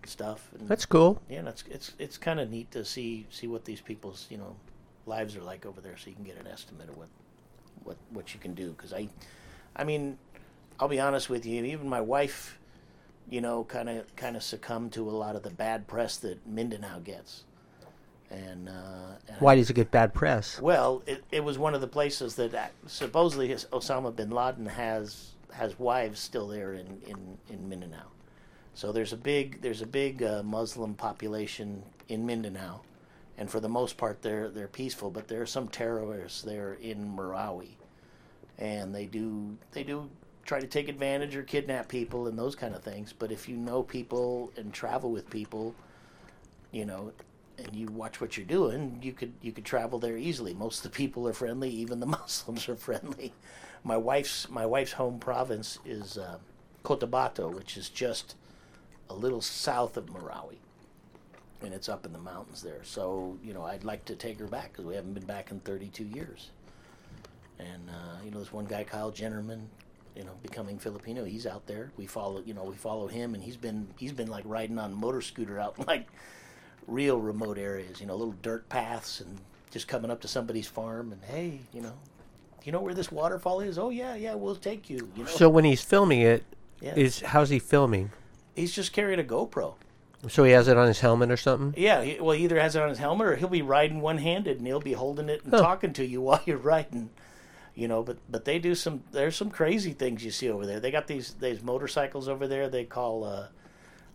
[0.08, 0.50] Stuff.
[0.58, 1.22] And, That's cool.
[1.30, 4.56] yeah, it's it's it's kind of neat to see see what these people's you know
[5.06, 7.10] lives are like over there, so you can get an estimate of what
[7.84, 8.72] what what you can do.
[8.72, 9.10] Because I,
[9.76, 10.18] I mean,
[10.80, 11.64] I'll be honest with you.
[11.64, 12.60] Even my wife,
[13.30, 16.46] you know, kind of kind of succumbed to a lot of the bad press that
[16.48, 17.44] Mindanao gets.
[18.30, 20.58] And, uh, and Why does it get bad press?
[20.62, 25.32] well, it, it was one of the places that supposedly his, Osama bin Laden has
[25.52, 28.06] has wives still there in, in, in Mindanao.
[28.74, 32.82] So there's a big there's a big uh, Muslim population in Mindanao,
[33.38, 35.12] and for the most part they're they're peaceful.
[35.12, 37.76] But there are some terrorists there in Marawi,
[38.58, 40.10] and they do they do
[40.46, 43.14] try to take advantage or kidnap people and those kind of things.
[43.18, 45.76] But if you know people and travel with people,
[46.72, 47.12] you know,
[47.58, 50.54] and you watch what you're doing, you could you could travel there easily.
[50.54, 53.34] Most of the people are friendly, even the Muslims are friendly.
[53.84, 56.38] My wife's my wife's home province is uh,
[56.84, 58.36] Cotabato, which is just
[59.12, 60.58] a little south of Marawi,
[61.62, 62.84] and it's up in the mountains there.
[62.84, 65.60] So you know, I'd like to take her back because we haven't been back in
[65.60, 66.50] 32 years.
[67.60, 69.66] And uh, you know, there's one guy, Kyle Jennermann,
[70.16, 71.24] you know, becoming Filipino.
[71.26, 71.92] He's out there.
[71.98, 74.92] We follow, you know, we follow him, and he's been he's been like riding on
[74.92, 76.08] a motor scooter out in like
[76.88, 79.38] real remote areas, you know, little dirt paths, and
[79.70, 81.94] just coming up to somebody's farm and hey, you know,
[82.64, 83.78] you know where this waterfall is?
[83.78, 85.10] Oh yeah, yeah, we'll take you.
[85.16, 86.44] You know, So when he's filming it,
[86.82, 87.28] is Yeah.
[87.30, 88.12] how's he filming?
[88.56, 89.76] He's just carrying a GoPro.
[90.30, 91.74] So he has it on his helmet or something?
[91.82, 94.58] Yeah, he, well, he either has it on his helmet or he'll be riding one-handed
[94.60, 95.62] and he'll be holding it and Huh.
[95.62, 97.10] talking to you while you're riding.
[97.74, 99.02] You know, but but they do some.
[99.14, 100.80] There's some crazy things you see over there.
[100.82, 102.68] They got these these motorcycles over there.
[102.70, 103.48] They call uh,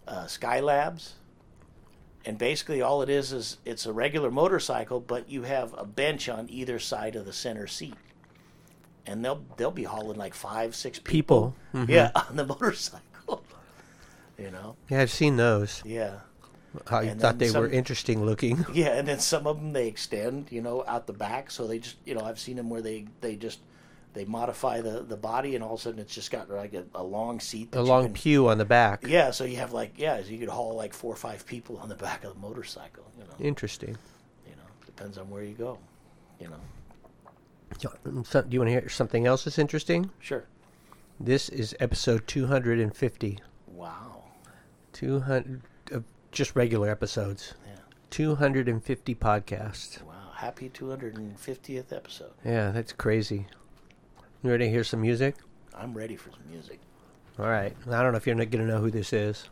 [0.06, 1.12] uh, Skylabs,
[2.26, 6.28] and basically all it is is it's a regular motorcycle, but you have a bench
[6.28, 7.94] on either side of the center seat,
[9.06, 11.54] and they'll they'll be hauling like five six people.
[11.72, 11.86] People.
[11.86, 11.88] Mhm.
[11.88, 13.00] Yeah, on the motorcycle.
[14.38, 14.76] You know.
[14.90, 15.82] Yeah, I've seen those.
[15.84, 16.20] Yeah.
[16.88, 18.66] I And thought they were interesting looking.
[18.74, 21.50] Yeah, and then some of them they extend, you know, out the back.
[21.50, 23.60] So they just, you know, I've seen them where they they just
[24.12, 26.84] they modify the the body, and all of a sudden it's just got like a,
[26.94, 27.74] a long seat.
[27.74, 29.06] A long can- pew on the back.
[29.06, 31.78] Yeah, so you have like yeah, so you could haul like four or five people
[31.78, 33.04] on the back of the motorcycle.
[33.18, 33.96] You know, Interesting.
[34.46, 35.78] you know, depends on where you go.
[36.40, 36.60] You know,
[37.78, 40.10] So, um, do you want to hear something else that's interesting?
[40.20, 40.44] sure.
[41.18, 43.38] This is episode 250.
[43.68, 44.15] Wow.
[44.96, 46.00] 200 of uh,
[46.32, 47.52] just regular episodes.
[47.66, 47.74] Yeah.
[48.08, 50.02] 250 podcasts.
[50.02, 50.14] Wow.
[50.34, 52.32] Happy 250th episode.
[52.42, 53.46] Yeah, that's crazy.
[54.42, 55.36] You ready to hear some music?
[55.74, 56.80] I'm ready for some music.
[57.38, 57.76] All right.
[57.86, 59.50] I don't know if you're not going to know who this is.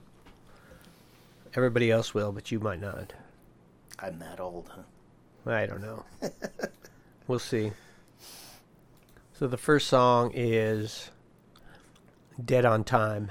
[1.54, 3.12] Everybody else will, but you might not.
[3.98, 5.50] I'm that old, huh?
[5.52, 6.04] I don't know.
[7.28, 7.72] we'll see.
[9.34, 11.10] So the first song is
[12.42, 13.30] Dead on Time.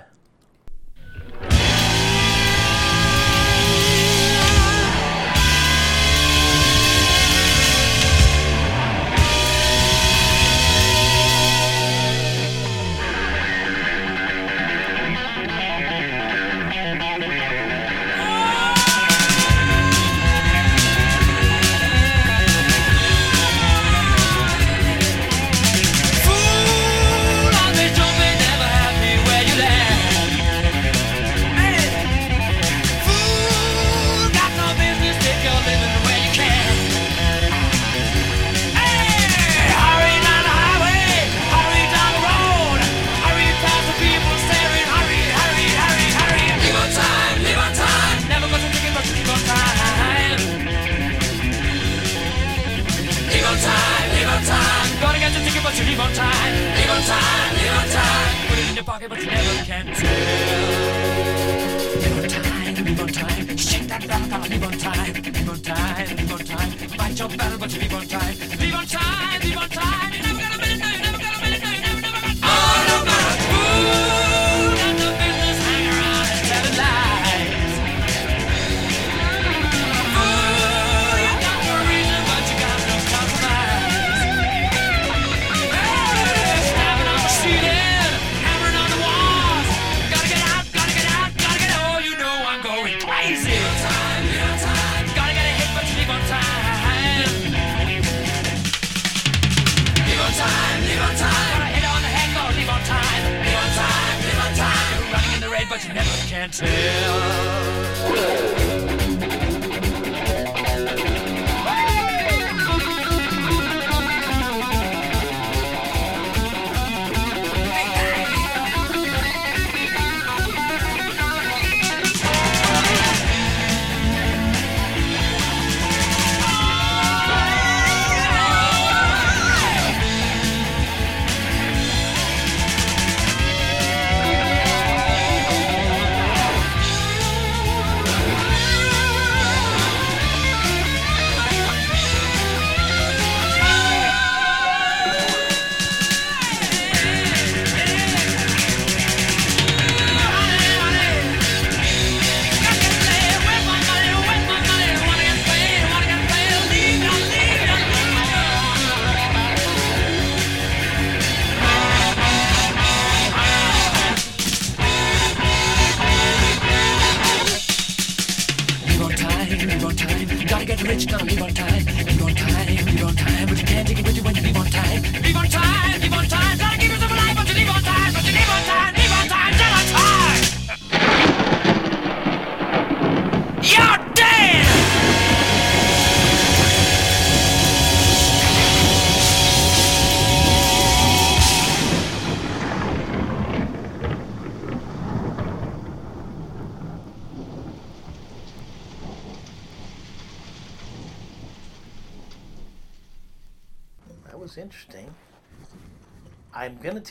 [106.43, 107.62] You never can tell.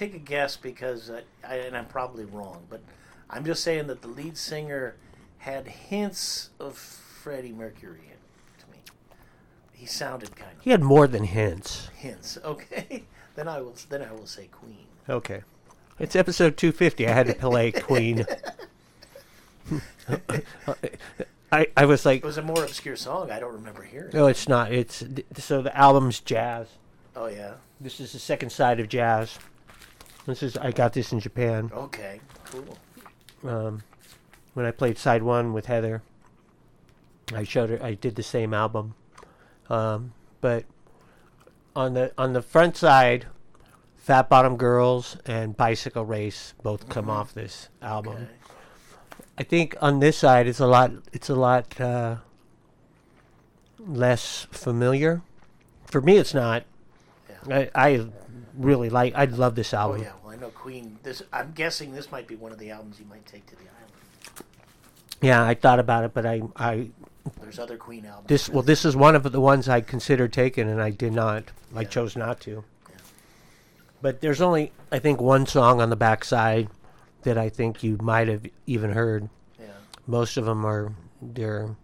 [0.02, 2.80] Take a guess because, uh, I, and I'm probably wrong, but
[3.30, 4.96] I'm just saying that the lead singer
[5.38, 8.78] had hints of Freddie Mercury in to me.
[9.72, 11.88] He sounded kind of He had more than hints.
[11.96, 12.38] hints.
[12.44, 13.04] Okay,
[13.36, 13.74] then I will.
[13.88, 14.86] Then I will say Queen.
[15.08, 15.42] Okay.
[15.98, 17.06] It's episode 250.
[17.06, 18.26] I had to play Queen.
[21.52, 23.30] I, I was like, It was a more obscure song.
[23.30, 24.10] I don't remember hearing.
[24.12, 24.72] no, it's not.
[24.72, 25.04] It's
[25.38, 26.66] so the album's jazz.
[27.14, 27.54] Oh yeah.
[27.80, 29.38] This is the second side of jazz.
[30.26, 32.20] This is I got this in Japan Okay.
[32.44, 32.78] Cool.
[33.50, 33.82] um,
[34.54, 36.02] when I played side one with Heather.
[37.34, 37.82] I showed her.
[37.82, 38.94] I did the same album,
[39.70, 40.64] um, but
[41.74, 43.26] on the on the front side,
[43.96, 48.14] Fat Bottom Girls and Bicycle Race both come off this album.
[48.14, 48.28] Okay.
[49.38, 50.92] I think on this side it's a lot.
[51.12, 52.16] It's a lot uh,
[53.78, 55.22] less familiar.
[55.86, 56.64] For me, it's not.
[57.48, 57.68] Yeah.
[57.74, 58.06] I, I
[58.56, 59.14] really like.
[59.14, 60.00] I love this album.
[60.00, 60.18] Oh album.
[60.20, 60.26] yeah.
[60.26, 60.98] Well, I know Queen.
[61.02, 61.22] This.
[61.32, 64.44] I'm guessing this might be one of the albums you might take to the island.
[65.20, 66.88] Yeah, I thought about it, but I, I
[67.40, 68.28] There's other Queen albums.
[68.28, 71.44] this well, this is one of the ones I considered taking, and I did not.
[71.74, 72.64] I chose not to.
[72.90, 72.96] Yeah.
[74.02, 76.68] But there's only, I think, one song on the backside
[77.22, 79.28] that I think you might have even heard.
[79.60, 79.66] Yeah.
[80.06, 81.76] Most of them are they're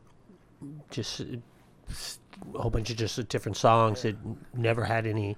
[0.90, 1.23] just
[2.55, 4.16] a whole bunch of just different songs that
[4.55, 5.37] never had any.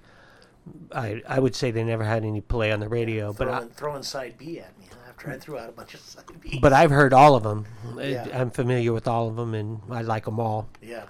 [0.93, 3.69] I I would say they never had any play on the radio, but I, throwing,
[3.69, 6.59] throwing side B at me after I threw out a bunch of side B.
[6.61, 7.65] but I've heard all of them.
[7.97, 8.27] Yeah.
[8.33, 10.67] I'm familiar with all of them, and I like them all.
[10.81, 11.05] yeah.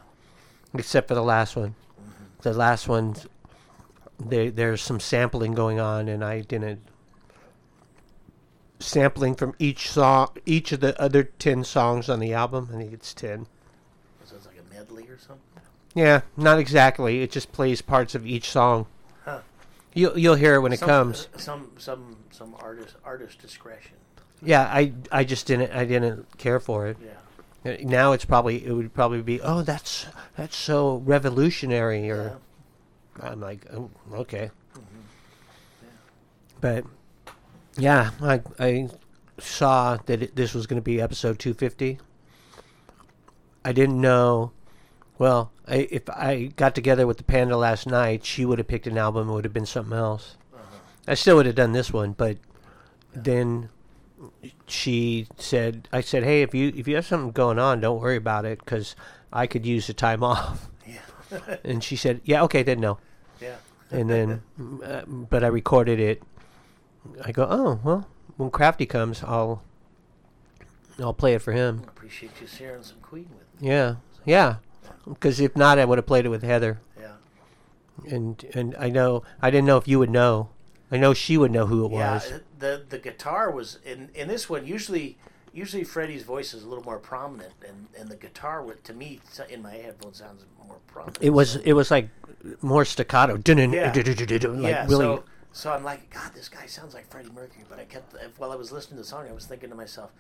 [0.74, 1.76] except for the last one.
[2.00, 2.24] Mm-hmm.
[2.42, 3.16] The last one,
[4.20, 6.82] there there's some sampling going on, and I didn't
[8.80, 12.70] sampling from each song, each of the other ten songs on the album.
[12.74, 13.48] I think it's ten.
[14.26, 15.46] So it's like a medley or something.
[15.94, 17.22] Yeah, not exactly.
[17.22, 18.86] It just plays parts of each song.
[19.26, 19.40] Huh.
[19.94, 21.28] You'll you'll hear it when it Some- comes.
[21.38, 23.94] Some some some artist artist discretion.
[24.42, 26.98] Yeah, I I just didn't I didn't care for it.
[27.04, 27.74] Yeah.
[27.74, 30.06] Uh, Now it's probably it would probably be oh that's
[30.38, 32.38] that's so revolutionary or
[33.22, 33.30] Yeah.
[33.30, 34.50] I'm like, oh, okay.
[36.62, 36.86] But
[37.78, 38.90] yeah, I I
[39.40, 42.00] saw that it, this was going to be episode 250.
[43.66, 44.52] I didn't know.
[45.18, 48.88] Well, I, if I got together with the panda last night, she would have picked
[48.88, 49.30] an album.
[49.30, 50.36] It would have been something else.
[51.08, 52.38] I still would have done this one, but
[53.16, 53.70] then
[54.68, 58.18] she said, "I said, hey, if you if you have something going on, don't worry
[58.18, 58.96] about it, because
[59.32, 61.56] I could use the time off." Yeah.
[61.64, 63.00] And she said, "Yeah, okay, then no."
[63.40, 63.56] yeah.
[63.90, 64.42] And then,
[64.84, 66.22] uh, but I recorded it.
[67.24, 69.64] I go, "Oh well, when Crafty comes, I'll
[71.00, 73.70] I'll play it for him." Appreciate you sharing some Queen with me.
[73.70, 74.58] Yeah, yeah.
[75.08, 76.80] Because if not, I would have played it with Heather.
[77.00, 77.14] Yeah.
[78.08, 80.50] And and I know I didn't know if you would know.
[80.92, 82.14] I know she would know who it Yeah.
[82.14, 82.34] was.
[82.60, 85.18] The the guitar was in in this one usually.
[85.54, 89.20] Usually Freddie's voice is a little more prominent, and, and the guitar, would, to me,
[89.50, 91.18] in my headphones, sounds more prominent.
[91.22, 92.08] It was it was like
[92.62, 93.34] more staccato.
[93.34, 93.92] Yeah.
[93.94, 93.96] Like
[94.64, 94.88] yeah, really.
[94.88, 97.66] so so I'm like, God, this guy sounds like Freddie Mercury.
[97.70, 100.12] But I kept while I was listening to the song, I was thinking to myself,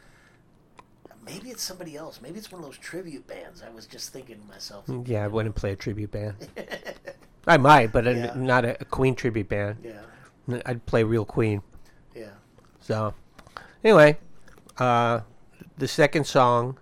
[1.26, 2.20] maybe it's somebody else.
[2.22, 3.62] Maybe it's one of those tribute bands.
[3.66, 6.36] I was just thinking to myself, yeah, I wouldn't play a tribute band.
[7.48, 8.34] I might, but Yeah.
[8.34, 9.78] a, not a, a Queen tribute band.
[9.84, 11.62] yeah, I'd play real Queen.
[12.16, 12.30] yeah,
[12.82, 13.14] So,
[13.84, 14.18] anyway,
[14.78, 15.22] uh,
[15.78, 16.78] the second song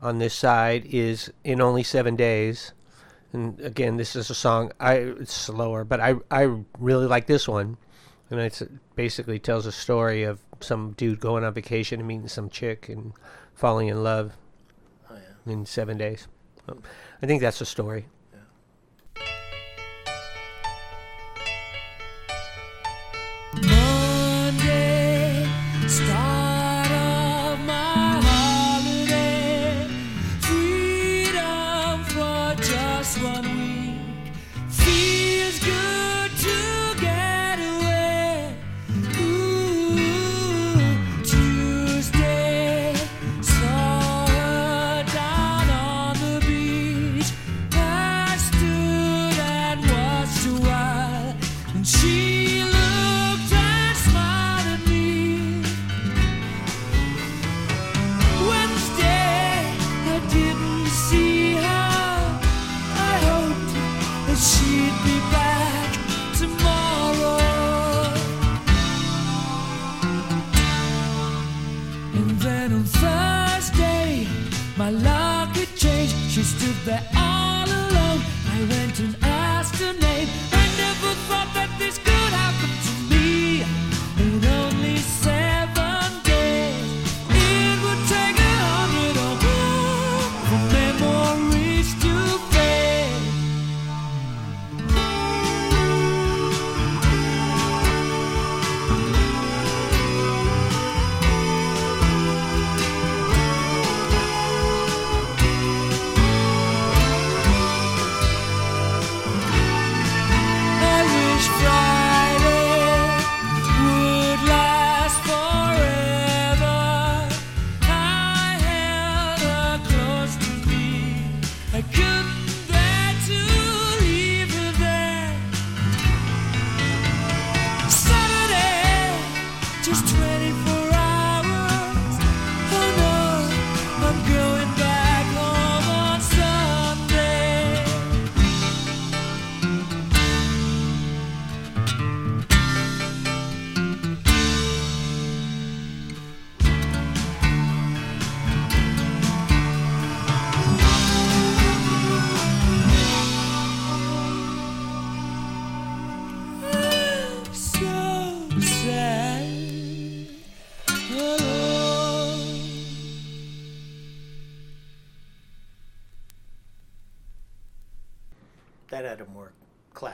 [0.00, 2.72] on this side is "In Only Seven Days,"
[3.32, 7.46] and again, this is a song I it's slower, but I I really like this
[7.46, 7.76] one,
[8.30, 8.60] and it
[8.96, 13.12] basically tells a story of some dude going on vacation and meeting some chick and
[13.54, 14.32] falling in love
[15.10, 15.52] oh yeah.
[15.52, 16.28] in seven days.
[16.66, 16.78] So,
[17.22, 18.06] I think that's the story.
[23.54, 25.46] Monday,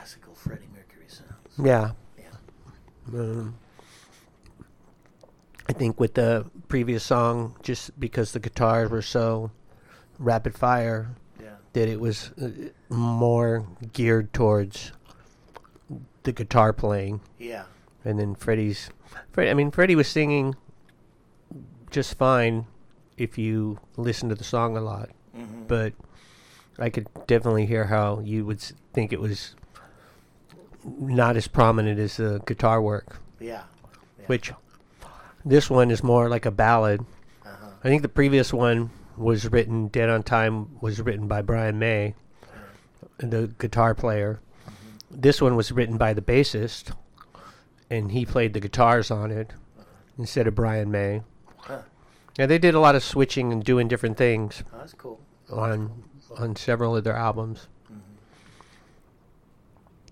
[0.09, 1.33] classical Freddie Mercury sound.
[1.63, 1.91] Yeah.
[2.17, 3.19] Yeah.
[3.19, 3.55] Um,
[5.67, 9.51] I think with the previous song, just because the guitars were so
[10.17, 11.55] rapid fire, Yeah.
[11.73, 12.49] that it was uh,
[12.93, 14.91] more geared towards
[16.23, 17.21] the guitar playing.
[17.37, 17.65] Yeah.
[18.03, 18.89] And then Freddie's,
[19.31, 20.55] Fred, I mean, Freddie was singing
[21.91, 22.65] just fine
[23.17, 25.93] if you listen to the song a lot, hmm but
[26.79, 28.61] I could definitely hear how you would
[28.93, 29.53] think it was
[30.85, 33.19] not as prominent as the guitar work.
[33.39, 33.63] Yeah.
[34.19, 34.25] Yeah.
[34.27, 34.51] which
[35.45, 37.05] this one is more like a ballad.
[37.45, 37.67] Uh-huh.
[37.83, 42.15] I think the previous one was written Dead on Time was written by Brian May,
[43.17, 44.39] the guitar player.
[45.11, 46.93] This one was written by the bassist
[47.89, 49.51] and he played the guitars on it
[50.17, 51.23] instead of Brian May.
[51.57, 51.81] Huh.
[52.37, 55.19] Yeah, they did a lot of switching and doing different things Oh, that's cool.
[55.51, 56.03] on
[56.37, 57.67] on several of their albums.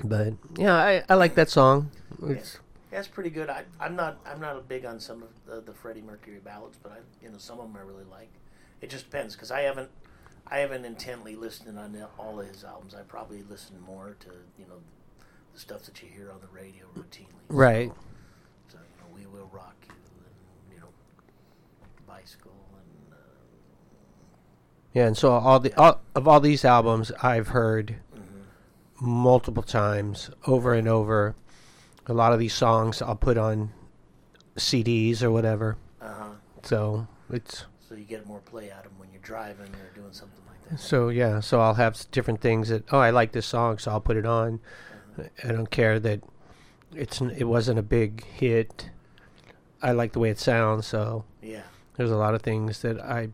[0.03, 1.91] But yeah, I, I like that song.
[2.23, 2.59] It's
[2.91, 3.49] That's pretty good.
[3.49, 6.77] I, I'm not I'm not a big on some of the, the Freddie Mercury ballads,
[6.81, 8.29] but I you know some of them I really like.
[8.81, 9.89] It just depends because I haven't
[10.49, 12.95] I haven't intently listened on all of his albums.
[12.95, 14.79] I probably listen more to you know
[15.57, 17.25] the stuff that you hear on the radio routinely.
[17.49, 17.91] Right.
[18.69, 20.87] So, you know, we will rock you, and you know,
[22.07, 23.17] bicycle, and uh,
[24.93, 27.95] Yeah, and so all the all, of all these albums I've heard
[28.99, 31.35] multiple times, over and over.
[32.07, 33.71] A lot of these songs I'll put on
[34.55, 35.77] CDs or whatever.
[36.01, 36.29] uh huh.
[36.63, 40.11] So it's So you get more play out of them when you're driving or doing
[40.13, 40.79] something like that.
[40.79, 41.39] so yeah.
[41.41, 44.25] So I'll have different things that oh I like this song, so I'll put it
[44.25, 44.59] on.
[45.43, 46.21] I don't care that
[46.95, 48.89] it's it wasn't a big hit.
[49.81, 51.61] I like the way it sounds, so Yeah.
[51.97, 53.29] there's a lot of things that I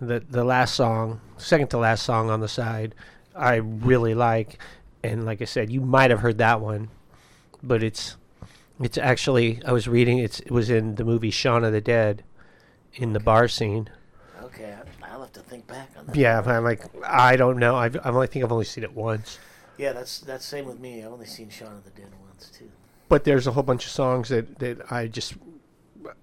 [0.00, 2.94] the the last song, second to last song on the side,
[3.36, 4.58] I really like,
[5.02, 6.88] and like I said, you might have heard that one,
[7.62, 8.16] but it's
[8.80, 12.22] it's actually I was reading it's it was in the movie Shaun of the Dead,
[12.94, 13.88] in the bar scene.
[14.42, 14.74] Okay.
[15.02, 16.16] I, I'll have to think back on that.
[16.16, 17.76] Yeah, I'm like I don't know.
[17.76, 19.38] I've I only think I've only seen it once,
[19.78, 21.04] Yeah, that's that's same with me.
[21.04, 22.70] I've only seen Shaun of the Dead once too.
[23.08, 25.34] but there's a whole bunch of songs that that I just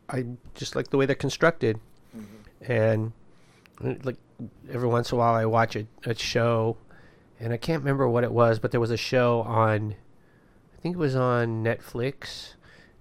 [0.09, 1.79] I just like the way they're constructed.
[2.61, 3.11] and
[3.83, 4.15] uh, like
[4.71, 6.77] every once in a while I watch a, a show
[7.43, 9.95] and I can't remember what it was but there was a show on
[10.77, 12.53] I think it was on Netflix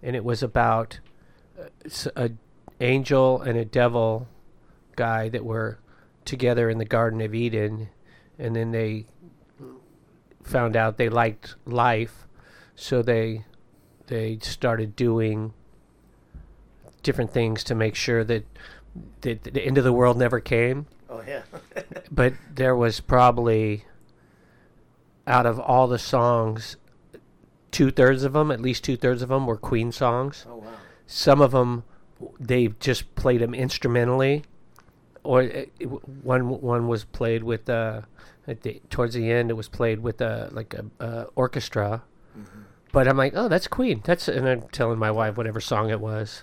[0.02, 1.00] and it was about
[1.58, 2.30] uh, s- a
[2.80, 4.26] angel and a devil
[4.96, 5.78] guy that were
[6.24, 7.88] together in the garden of Eden
[8.38, 9.06] and then they
[10.42, 12.26] found out they liked life
[12.74, 13.44] so they
[14.08, 15.52] they started doing
[17.02, 18.44] different things to make sure that
[19.22, 20.86] the, the end of the world never came.
[21.08, 21.42] Oh yeah.
[22.10, 23.84] But there was probably,
[25.26, 26.76] out of all the songs,
[27.70, 30.46] two thirds of them, at least two thirds of them, were Queen songs.
[30.48, 30.66] oh wow.
[31.06, 31.84] Some of them,
[32.40, 34.44] they just played them instrumentally,
[35.24, 38.02] or eh, eh, it, it- one one was played with uh,
[38.46, 39.50] at the towards the end.
[39.50, 42.02] It was played with a like a, orchestra.
[42.38, 42.60] Mm-hmm.
[42.92, 44.02] But I'm like, oh, that's Queen.
[44.04, 46.42] That's and I'm telling my wife whatever song it was.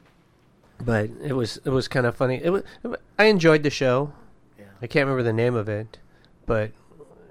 [0.84, 2.40] but it was it was kind of funny.
[2.42, 2.62] It was
[3.18, 4.12] I enjoyed the show.
[4.58, 4.66] Yeah.
[4.82, 5.98] I can't remember the name of it,
[6.46, 6.70] but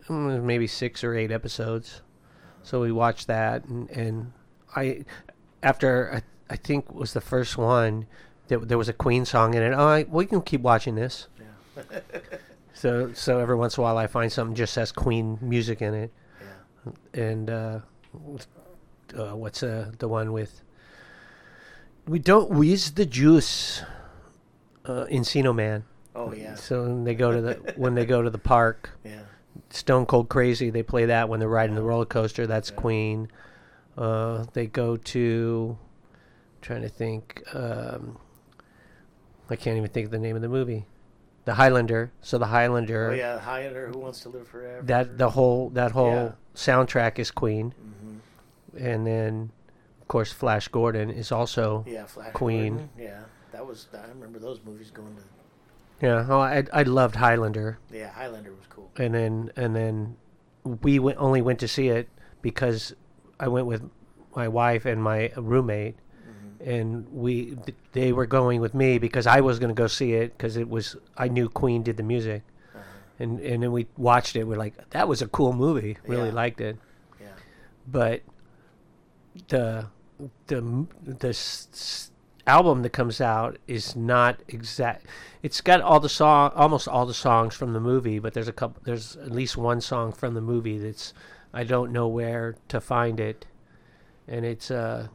[0.10, 2.02] maybe six or eight episodes.
[2.64, 4.34] So we watched that, and, and
[4.76, 5.06] I,
[5.62, 6.12] after
[6.50, 8.08] I, I think was the first one,
[8.48, 9.74] that there was a Queen song in it.
[9.76, 11.28] Oh, I, we can keep watching this.
[11.40, 12.00] Yeah.
[12.74, 15.94] So so every once in a while I find something just has Queen music in
[15.94, 17.22] it, Yeah.
[17.22, 17.80] and uh,
[19.18, 20.62] uh, what's uh, the one with?
[22.08, 23.82] We don't wheeze the juice.
[24.86, 25.84] Uh, Encino Man.
[26.16, 26.54] Oh yeah.
[26.56, 29.22] So when they go to the when they go to the park, Yeah.
[29.70, 30.70] Stone Cold Crazy.
[30.70, 32.46] They play that when they're riding the roller coaster.
[32.48, 32.76] That's Yeah.
[32.76, 33.28] Queen.
[33.98, 35.78] Uh, they go to.
[36.62, 37.44] Trying to think.
[37.54, 38.18] Um,
[39.50, 40.86] I can't even think of the name of the movie.
[41.46, 42.12] The Highlander.
[42.22, 43.12] So the Highlander.
[43.12, 43.40] Oh yeah.
[43.40, 43.88] Highlander.
[43.90, 44.82] Who wants to live forever?
[44.84, 46.32] That the whole that whole Yeah.
[46.56, 48.18] soundtrack is Queen, hmm
[48.84, 49.52] and then
[50.02, 51.86] of course Flash Gordon is also.
[51.88, 52.06] Yeah.
[52.06, 52.74] Flash Queen.
[52.78, 52.90] Gordon.
[52.98, 53.20] Yeah.
[53.52, 53.88] That was.
[53.94, 55.22] I remember those movies going to.
[56.06, 56.26] Yeah.
[56.30, 57.78] Oh, I I loved Highlander.
[57.92, 58.10] Yeah.
[58.12, 58.90] Highlander was cool.
[58.98, 60.16] and then and then
[60.84, 62.08] we went, only went to see it
[62.42, 62.94] because
[63.40, 63.82] I went with
[64.36, 66.70] my wife and my roommate, Mm-hmm.
[66.70, 67.58] and we
[67.92, 70.68] they were going with me because I was going to go see it because it
[70.70, 72.42] was I knew Queen did the music,
[72.74, 72.84] Uh-huh.
[73.24, 74.44] and and then we watched it.
[74.46, 75.98] We're like that was a cool movie.
[76.08, 76.42] Really Yeah.
[76.44, 76.78] liked it,
[77.22, 77.28] Yeah.
[77.88, 78.22] but
[79.50, 79.88] the
[80.48, 82.12] the the s- s-
[82.48, 85.06] album that comes out is not exact.
[85.44, 88.54] It's got all the song, almost all the songs from the movie, but there's a
[88.54, 88.82] couple.
[88.86, 91.14] There's at least one song from the movie that's
[91.54, 93.46] I don't know where to find it,
[94.28, 95.08] and it's uh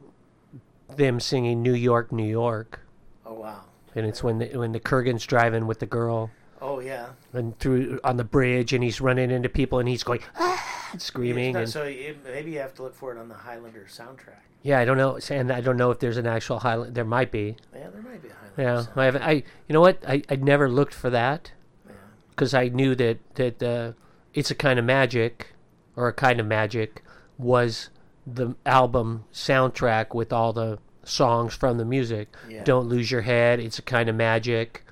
[0.97, 2.81] them singing New York, New York,
[3.25, 3.61] Oh wow.
[3.95, 7.11] and it's when the, when the Kurgan's driving with the girl Oh yeah.
[7.33, 11.53] and through on the bridge, and he's running into people, and he's going ah, screaming,
[11.55, 14.41] not- and so it, maybe you have to look for it on the Highlander soundtrack.
[14.63, 16.95] yeah, I don't know, and I don't know if there's an actual Highland.
[16.95, 17.57] There might be.
[17.75, 18.63] Yeah, there might be a Highlander.
[18.63, 18.99] Yeah, soundtrack.
[18.99, 19.17] I have.
[19.17, 19.33] I
[19.69, 20.03] you know what?
[20.07, 21.53] I I never looked for that
[21.87, 21.93] Yeah.
[22.31, 23.93] because I knew that that uh,
[24.35, 25.55] it's a kind of magic,
[25.97, 27.03] or a kind of magic,
[27.39, 27.91] was
[28.27, 32.29] the album soundtrack with all the songs from the music.
[32.49, 32.63] Yeah.
[32.65, 33.59] Don't lose your head.
[33.61, 34.85] It's a kind of magic.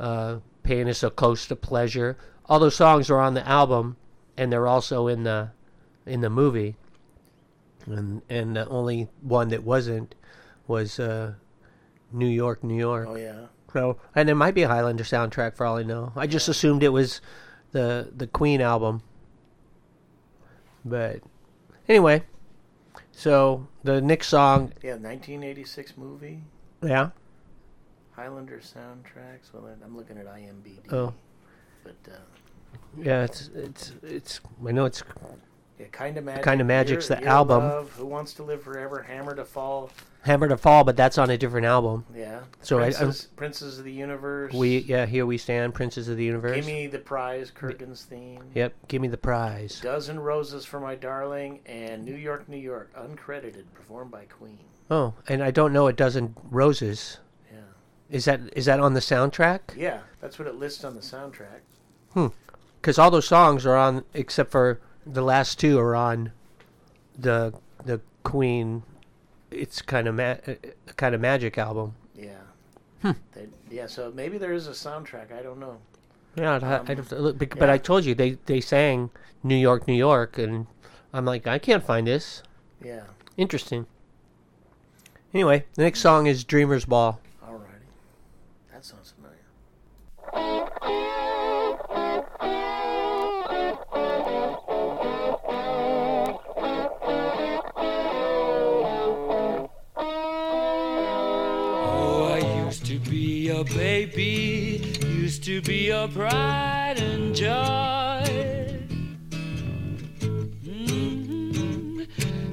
[0.00, 2.16] Uh, pain is so close to pleasure.
[2.46, 3.96] All those songs are on the album,
[4.36, 5.50] and they're also in the
[6.06, 6.76] in the movie.
[7.86, 10.14] And and the only one that wasn't
[10.68, 11.34] was uh,
[12.12, 13.08] New York, New York.
[13.10, 13.46] Oh yeah.
[13.72, 16.12] So, and it might be a Highlander soundtrack for all I know.
[16.14, 17.20] I just assumed it was
[17.72, 19.02] the the Queen album.
[20.84, 21.20] But
[21.88, 22.22] anyway,
[23.12, 26.42] So the next song, Yeah, 1986 movie.
[26.82, 27.10] yeah.
[28.12, 29.52] Highlander soundtracks.
[29.54, 30.92] Well, I'm looking at IMDb.
[30.92, 31.14] Oh.
[31.84, 32.16] But uh,
[32.96, 34.40] Yeah, it's it's it's.
[34.66, 35.02] I know it's
[35.78, 36.44] yeah, kind of magic.
[36.44, 37.64] Kinda Magic's the album.
[37.64, 39.02] Love, Who wants to live forever?
[39.02, 39.90] Hammer to fall.
[40.22, 42.04] Hammer to Fall, but that's on a different album.
[42.14, 42.42] Yeah.
[42.60, 44.52] So I- I- Princes, Princes of the Universe.
[44.54, 46.54] We yeah, here we stand, Princes of the Universe.
[46.54, 47.50] Give me the prize.
[47.50, 48.40] Kurgan's theme.
[48.54, 49.80] Yep, give me the prize.
[49.80, 54.60] Dozen Roses for My Darling and New York, New York, uncredited, performed by Queen.
[54.90, 57.18] Oh, and I don't know a dozen roses.
[57.50, 57.58] Yeah.
[58.08, 59.60] Is that is that on the soundtrack?
[59.76, 61.62] Yeah, that's what it lists on the soundtrack.
[62.12, 62.28] Hmm.
[62.82, 66.32] Because all those songs are on, except for the last two are on
[67.16, 67.54] the
[67.84, 68.82] the Queen.
[69.52, 70.36] It's kind of ma-
[70.96, 71.94] kind of magic album.
[72.16, 72.40] Yeah.
[73.02, 73.12] Hmm.
[73.32, 75.32] They, yeah, so maybe there is a soundtrack.
[75.32, 75.78] I don't know.
[76.34, 79.10] Yeah, I'd, Um, I'd have to look, bec- but I told you they they sang
[79.44, 80.66] New York, New York, and
[81.12, 82.42] I'm like I can't find this.
[82.84, 83.04] Yeah.
[83.36, 83.86] Interesting.
[85.32, 87.20] Anyway, the next song is Dreamer's Ball.
[103.62, 108.24] Your baby, used to be your pride and joy.
[110.64, 112.06] Mhm.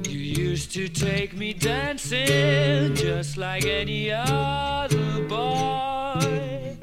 [0.08, 6.76] You used to take me dancing just like any other boy.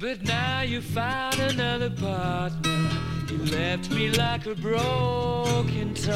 [0.00, 3.11] But now you found another partner.
[3.32, 6.12] You left me like a broken toy.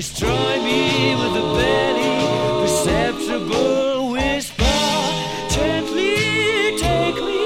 [0.00, 4.78] destroy me with a barely perceptible whisper.
[5.50, 7.44] Gently take me,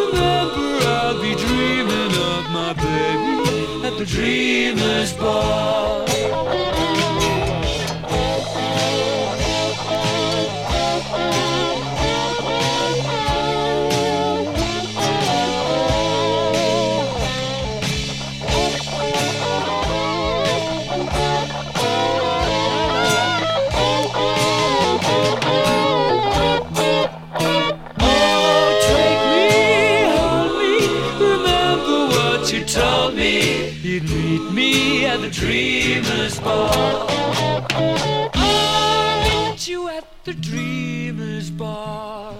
[0.00, 0.66] remember
[0.98, 5.61] I'll be dreaming of my baby at the dreamer's ball.
[35.22, 37.06] The dreamer's ball.
[38.34, 42.34] I'll meet you at the dreamer's ball.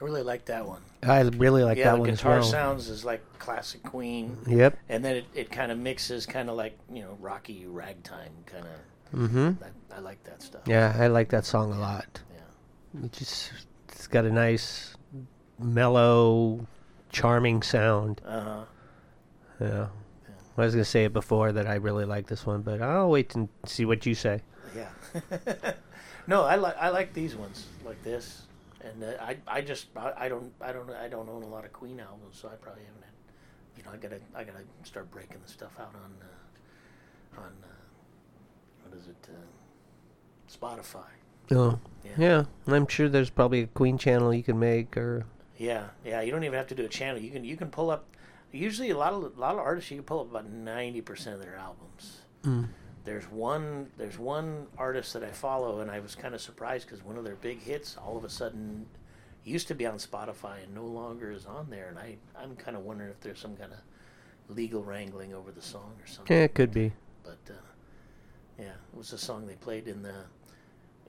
[0.00, 0.82] I really like that one.
[1.02, 4.78] I really like yeah, that the one as guitar sounds is like classic Queen, Yep.
[4.90, 8.64] and then it, it kind of mixes, kind of like you know rocky ragtime kind
[8.66, 9.18] of.
[9.18, 9.64] Mm-hmm.
[9.64, 10.62] I, I like that stuff.
[10.66, 12.20] Yeah, I like that song a lot.
[12.30, 13.06] Yeah.
[13.06, 13.52] It just
[13.88, 14.94] it's got a nice,
[15.58, 16.66] mellow,
[17.10, 18.20] charming sound.
[18.24, 18.64] Uh huh.
[19.60, 19.86] Yeah.
[20.56, 23.34] I was gonna say it before that I really like this one, but I'll wait
[23.36, 24.40] and see what you say.
[24.74, 24.88] Yeah.
[26.26, 28.42] no, I like I like these ones like this,
[28.80, 31.64] and uh, I I just I, I don't I don't I don't own a lot
[31.64, 33.12] of Queen albums, so I probably haven't had.
[33.76, 38.88] You know, I gotta I gotta start breaking the stuff out on uh, on uh,
[38.88, 39.36] what is it uh,
[40.52, 41.04] Spotify.
[41.50, 42.10] Oh, Yeah.
[42.18, 42.44] yeah.
[42.74, 45.24] I'm sure there's probably a Queen channel you can make, or
[45.58, 46.20] Yeah, yeah.
[46.20, 47.20] You don't even have to do a channel.
[47.20, 48.06] You can you can pull up.
[48.52, 51.34] Usually, a lot of a lot of artists you can pull up about ninety percent
[51.34, 52.20] of their albums.
[52.44, 52.68] Mm.
[53.04, 57.04] There's one there's one artist that I follow, and I was kind of surprised because
[57.04, 58.86] one of their big hits all of a sudden
[59.44, 61.88] used to be on Spotify and no longer is on there.
[61.88, 63.78] And I I'm kind of wondering if there's some kind of
[64.56, 66.36] legal wrangling over the song or something.
[66.36, 66.92] yeah, it could be.
[67.24, 67.54] But uh,
[68.58, 70.24] yeah, it was a song they played in the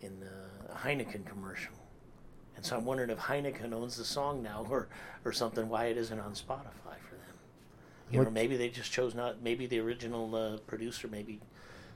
[0.02, 1.74] in the Heineken commercial.
[2.60, 4.90] And so I'm wondering if Heineken owns the song now, or
[5.24, 5.70] or something.
[5.70, 7.36] Why it isn't on Spotify for them?
[8.12, 9.42] You know, maybe they just chose not.
[9.42, 11.40] Maybe the original uh, producer, maybe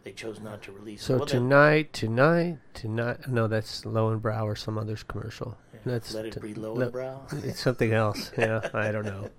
[0.05, 1.01] they chose not to release.
[1.01, 1.03] it.
[1.03, 3.27] So Well, then, tonight, tonight, tonight.
[3.27, 5.57] No, that's Löwenbräu or some other's commercial.
[5.73, 7.43] yeah, That's let it be lo- Löwenbräu.
[7.43, 8.31] It's something else.
[8.37, 9.29] Yeah, I don't know.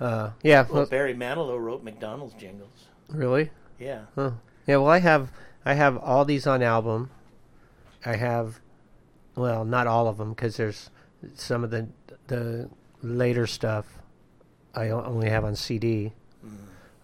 [0.00, 0.62] Uh, yeah.
[0.62, 2.86] well, well, Barry Manilow wrote McDonald's jingles.
[3.08, 3.50] really?
[3.78, 4.32] Yeah, Huh.
[4.66, 4.78] Yeah.
[4.78, 5.30] Well, I have
[5.64, 7.10] I have all these on album.
[8.04, 8.60] I have,
[9.36, 10.90] well, not all of them because there's
[11.34, 11.88] some of the
[12.26, 12.68] the
[13.02, 13.86] later stuff
[14.74, 16.12] I only have on CD.
[16.44, 16.56] Mm.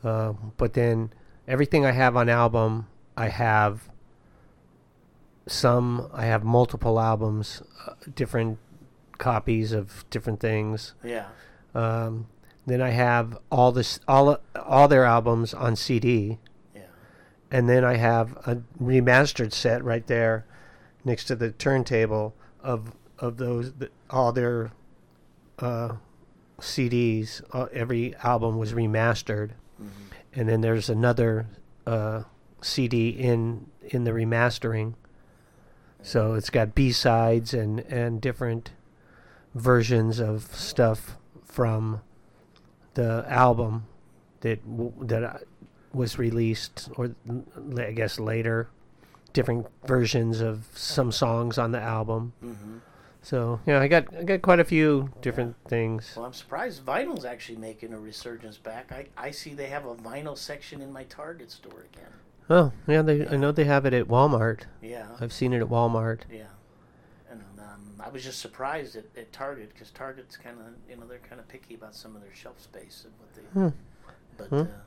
[0.03, 1.13] Uh, but then
[1.47, 3.89] everything I have on album, I have
[5.47, 6.09] some.
[6.13, 8.59] I have multiple albums, uh, different
[9.19, 10.95] copies of different things.
[11.05, 11.27] yeah,
[11.75, 12.27] Um,
[12.67, 16.39] then I have all this all all their albums on CD
[16.75, 16.83] yeah.
[17.51, 20.47] and then I have a remastered set right there
[21.05, 23.73] next to the turntable of of those
[24.11, 24.73] all their
[25.59, 25.97] uh,
[26.61, 27.43] CDs.
[27.53, 29.87] Uh, every album was remastered, hmm
[30.33, 31.47] and then there's another
[31.87, 32.23] uh,
[32.63, 34.95] CD in in the remastering.
[36.03, 38.71] So it's got B sides and and different
[39.55, 42.01] versions of stuff from
[42.95, 43.87] the album
[44.41, 45.41] that w- that I-
[45.93, 47.45] was released, or l-
[47.81, 48.69] I guess later,
[49.33, 52.33] different versions of some songs on the album.
[52.41, 52.79] hmm
[53.23, 56.13] So yeah, I got I got quite a few different things.
[56.17, 58.91] Well, I'm surprised vinyl's actually making a resurgence back.
[58.93, 62.13] I, I see they have a vinyl section in my Target store again.
[62.49, 64.63] Oh yeah, they I know they have it at Walmart.
[64.83, 66.21] Yeah, I've seen it at Walmart.
[66.33, 66.45] yeah.
[67.31, 71.07] And um, I was just surprised at, at Target because Target's kind of you know
[71.07, 73.61] they're kind of picky about some of their shelf space and what they.
[73.61, 73.69] Hmm.
[74.39, 74.57] But Hmm.
[74.73, 74.81] uh,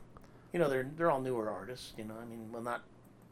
[0.52, 1.92] you know they're they're all newer artists.
[1.96, 2.82] You know I mean well not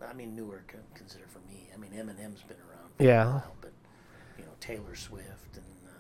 [0.09, 1.69] I mean newer con- considered for me.
[1.75, 3.23] I mean Eminem's been around for Yeah.
[3.25, 3.73] a while, but
[4.39, 5.91] you know Taylor Swift and uh,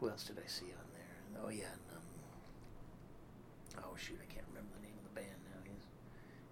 [0.00, 1.42] who else did I see on there?
[1.44, 1.64] Oh yeah.
[1.72, 5.60] And, um, oh shoot, I can't remember the name of the band now.
[5.64, 5.84] He's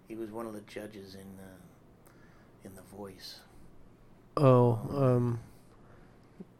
[0.07, 3.39] he was one of the judges in uh, in The Voice.
[4.37, 5.39] Oh, um,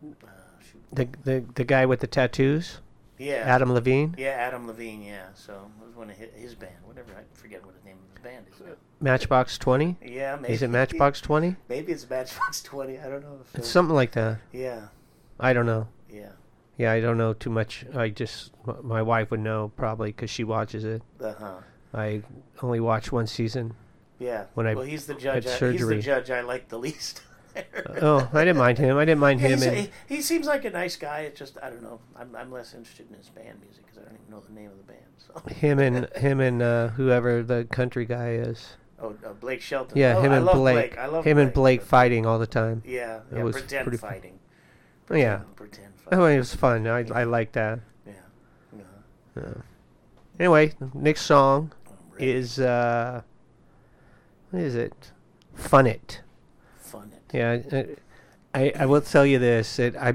[0.03, 0.27] Uh,
[0.61, 0.83] shoot.
[0.91, 2.79] the the the guy with the tattoos,
[3.17, 3.43] Yeah.
[3.45, 5.01] Adam Levine, Yeah, Adam Levine.
[5.03, 5.27] Yeah.
[5.35, 6.75] So it was one of his, his band.
[6.85, 7.11] Whatever.
[7.17, 8.73] I forget what his name band now.
[8.99, 9.97] Matchbox Twenty.
[10.03, 10.37] Yeah.
[10.39, 10.53] Maybe.
[10.53, 11.55] Is it Matchbox Twenty?
[11.69, 12.99] Maybe it's Matchbox Twenty.
[12.99, 13.39] I don't know.
[13.41, 14.39] If, It's uh, something like that.
[14.51, 14.87] Yeah.
[15.39, 15.87] I don't know.
[16.09, 16.29] Yeah.
[16.77, 17.85] Yeah, I don't know too much.
[17.95, 18.51] I just
[18.81, 21.01] my wife would know probably because she watches it.
[21.19, 21.57] Uh huh.
[21.93, 22.21] I
[22.61, 23.73] only watched one season.
[24.19, 24.45] Yeah.
[24.53, 25.47] When I well, he's the judge.
[25.47, 27.21] I, he's the judge I like the least.
[28.01, 28.97] Oh, I didn't mind him.
[28.97, 29.63] I didn't mind Yeah, him.
[29.63, 31.21] And, he, he seems like a nice guy.
[31.21, 31.99] It's just I don't know.
[32.17, 34.71] I'm, I'm less interested in his band music because I don't even know the name
[34.71, 34.99] of the band.
[35.17, 35.53] So.
[35.53, 38.75] him and him and uh, whoever the country guy is.
[38.99, 39.97] Oh, uh, Blake Shelton.
[39.97, 40.97] Yeah, Oh, him and love Blake.
[40.97, 42.81] I love him and Blake fighting all the time.
[42.85, 44.39] Yeah, It yeah was pretend pretty fighting.
[45.11, 45.41] Yeah.
[45.55, 46.35] Pretend Oh, fighting.
[46.35, 46.87] it was fun.
[46.87, 47.79] I I like that.
[48.07, 48.13] Yeah.
[48.77, 48.83] yeah.
[49.35, 49.53] Yeah.
[50.39, 51.71] Anyway, next song
[52.17, 53.21] is uh,
[54.51, 55.11] what is it?
[55.55, 56.21] Fun it.
[57.33, 57.83] Yeah, uh,
[58.53, 60.13] I I will tell you this that I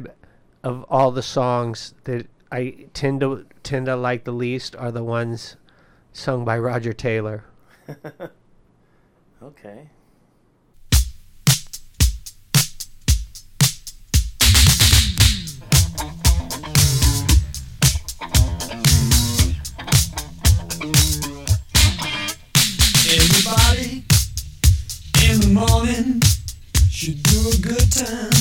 [0.63, 5.05] of all the songs that I tend to tend to like the least are the
[5.05, 5.57] ones
[6.13, 7.45] sung by Roger Taylor.
[9.43, 9.91] Okay.
[27.97, 28.36] Time.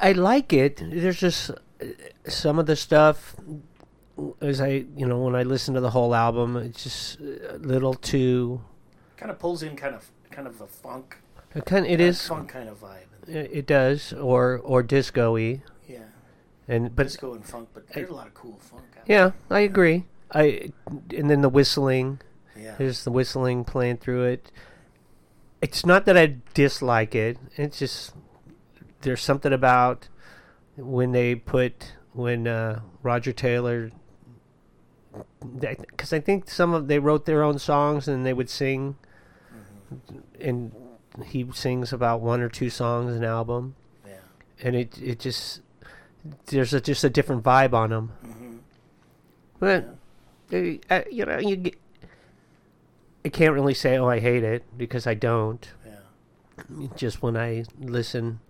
[0.00, 0.82] I, like it.
[0.82, 1.86] There's just uh,
[2.26, 3.36] some of the stuff
[4.40, 7.94] as I you know when I listen to the whole album, it's just a little
[7.94, 8.60] too.
[9.16, 11.18] Kind of pulls in kind of kind of a funk.
[11.54, 12.26] It kind it is.
[12.26, 13.28] funk kind of vibe.
[13.28, 15.98] It it does or or disco-y Yeah,
[16.68, 18.84] and but disco and funk, but there's a lot of cool funk.
[18.98, 20.06] Out yeah, I agree.
[20.32, 20.70] I
[21.14, 22.20] and then the whistling.
[22.56, 22.74] yeah.
[22.78, 24.52] There's the whistling playing through it.
[25.60, 27.36] It's not that I dislike it.
[27.56, 28.14] It's just
[29.02, 30.08] there's something about
[30.76, 33.90] when they put when uh, Roger Taylor
[35.58, 38.96] because I think some of they wrote their own songs and they would sing
[40.40, 40.72] and
[41.26, 43.74] he sings about one or two songs an album.
[44.06, 44.14] Yeah.
[44.62, 45.62] and it it just
[46.46, 48.56] there's a, just a different vibe on them hmm
[49.58, 49.96] but
[50.52, 50.56] uh,
[50.88, 51.74] uh, you know you get,
[53.24, 55.68] I can't really say oh I hate it because I don't.
[55.86, 56.86] Yeah.
[56.96, 58.40] just when I listen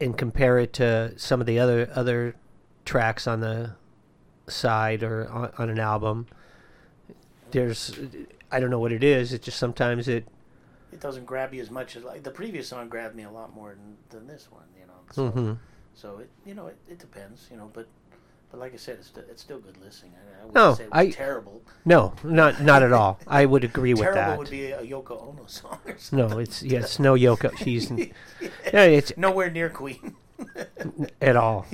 [0.00, 2.34] and compare it to some of the other other
[2.84, 3.72] tracks on the
[4.46, 6.26] side or on, on an album
[7.50, 7.98] there's
[8.50, 10.26] I don't know what it is it just sometimes it
[10.92, 13.54] It doesn't grab you as much as like the previous song grabbed me a lot
[13.54, 14.64] more than, than this one.
[14.78, 15.00] You know.
[15.12, 15.58] So, mhm.
[15.94, 17.48] so it you know it, it depends.
[17.50, 17.86] You know, but
[18.50, 20.12] but like I said, it's, it's still good listening.
[20.16, 21.62] I, I wouldn't No, say it was I- terrible.
[21.84, 24.14] no not not at all I would agree with that.
[24.14, 25.78] terrible that would be a Yoko Ono song.
[25.86, 26.28] Or something.
[26.30, 27.90] no it's yeah it's no Yoko she's
[28.72, 30.14] yeah it's nowhere near Queen.
[31.20, 31.66] at all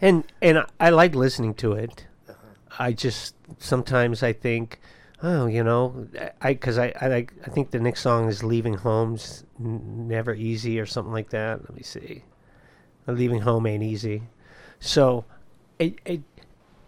[0.00, 2.06] and and I- I like listening to it.
[2.28, 2.36] Uh-huh.
[2.78, 4.80] I just sometimes I think,
[5.22, 6.08] oh, you know,
[6.40, 10.78] I because I I like I think the next song is "Leaving Home's Never Easy"
[10.80, 11.60] or something like that.
[11.62, 12.24] Let me see,
[13.06, 14.22] "Leaving Home Ain't Easy,"
[14.80, 15.24] so
[15.78, 16.22] it it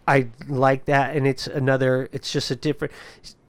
[0.08, 2.08] I like that, and it's another.
[2.12, 2.94] It's just a different.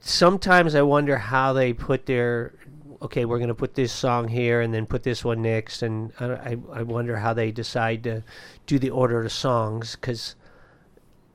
[0.00, 2.54] Sometimes I wonder how they put their.
[3.02, 6.12] Okay, we're going to put this song here, and then put this one next, and
[6.20, 8.22] I, I, I wonder how they decide to
[8.66, 10.34] do the order of songs because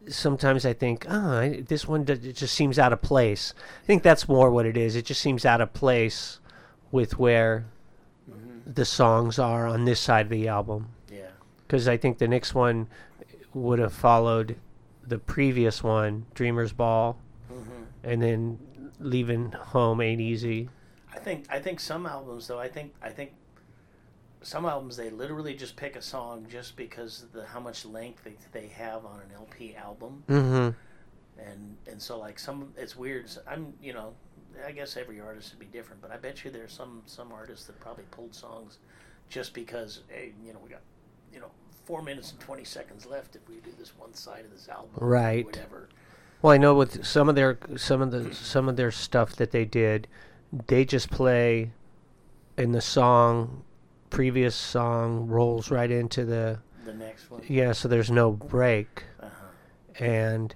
[0.08, 3.56] sometimes I think, oh, I, this one does, it just seems out of place.
[3.84, 4.96] I think that's more what it is.
[4.96, 6.40] It just seems out of place
[6.92, 7.66] with where
[8.30, 8.72] mm-hmm.
[8.72, 10.90] the songs are on this side of the album.
[11.12, 11.30] Yeah.
[11.66, 12.88] Because I think the next one
[13.56, 14.58] would have followed
[15.08, 17.18] the previous one, Dreamer's Ball,
[18.04, 18.60] and then
[19.00, 20.70] Leaving Home Ain't Easy.
[21.14, 23.32] I think I think some albums though I think I think
[24.42, 28.24] some albums they literally just pick a song just because of the how much length
[28.24, 31.42] they, they have on an LP album Mm-hmm.
[31.50, 34.14] and and so like some it's weird So I'm you know
[34.68, 37.66] I guess every artist would be different but I bet you there's some some artists
[37.68, 38.78] that probably pulled songs
[39.30, 40.82] just because hey you know we got
[41.34, 41.50] you know
[41.86, 44.90] four minutes and 20 seconds left if we do this one side of this album
[44.98, 45.46] Right.
[45.46, 45.88] whatever
[46.42, 49.52] Well, I know with some of their some of the some of their stuff that
[49.52, 50.08] they did,
[50.68, 51.72] they just play
[52.58, 53.64] in the song
[54.10, 59.04] previous song rolls right into the the next one yeah, so there's no break.
[59.20, 60.04] uh-huh.
[60.04, 60.54] And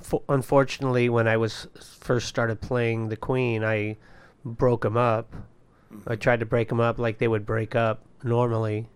[0.00, 1.66] fo- unfortunately, when I was
[2.00, 3.96] first started playing the Queen, I
[4.44, 5.34] broke them up.
[6.06, 8.88] I tried to break them up like they would break up normally,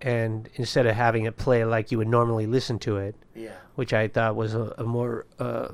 [0.00, 3.92] and instead of having it play like you would normally listen to it, yeah which
[3.92, 5.68] I thought was a, a more uh,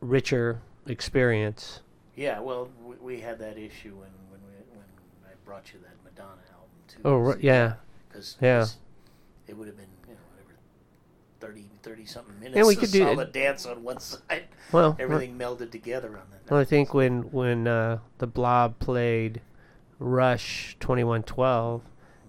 [0.00, 1.80] richer experience.
[2.16, 4.84] Yeah, well, we, we had that issue when when we, when
[5.24, 6.98] I brought you that Madonna album too.
[7.04, 7.74] Oh, ri- yeah.
[8.08, 8.66] because Yeah.
[9.46, 10.58] it would have been you know whatever
[11.40, 12.56] 30, 30 something minutes.
[12.56, 14.44] Yeah, we could do- solid dance on one side.
[14.72, 16.50] Well, Everything melded together on that.
[16.50, 19.40] Well, I think when when uh, the Blob played
[19.98, 21.82] Rush twenty one twelve,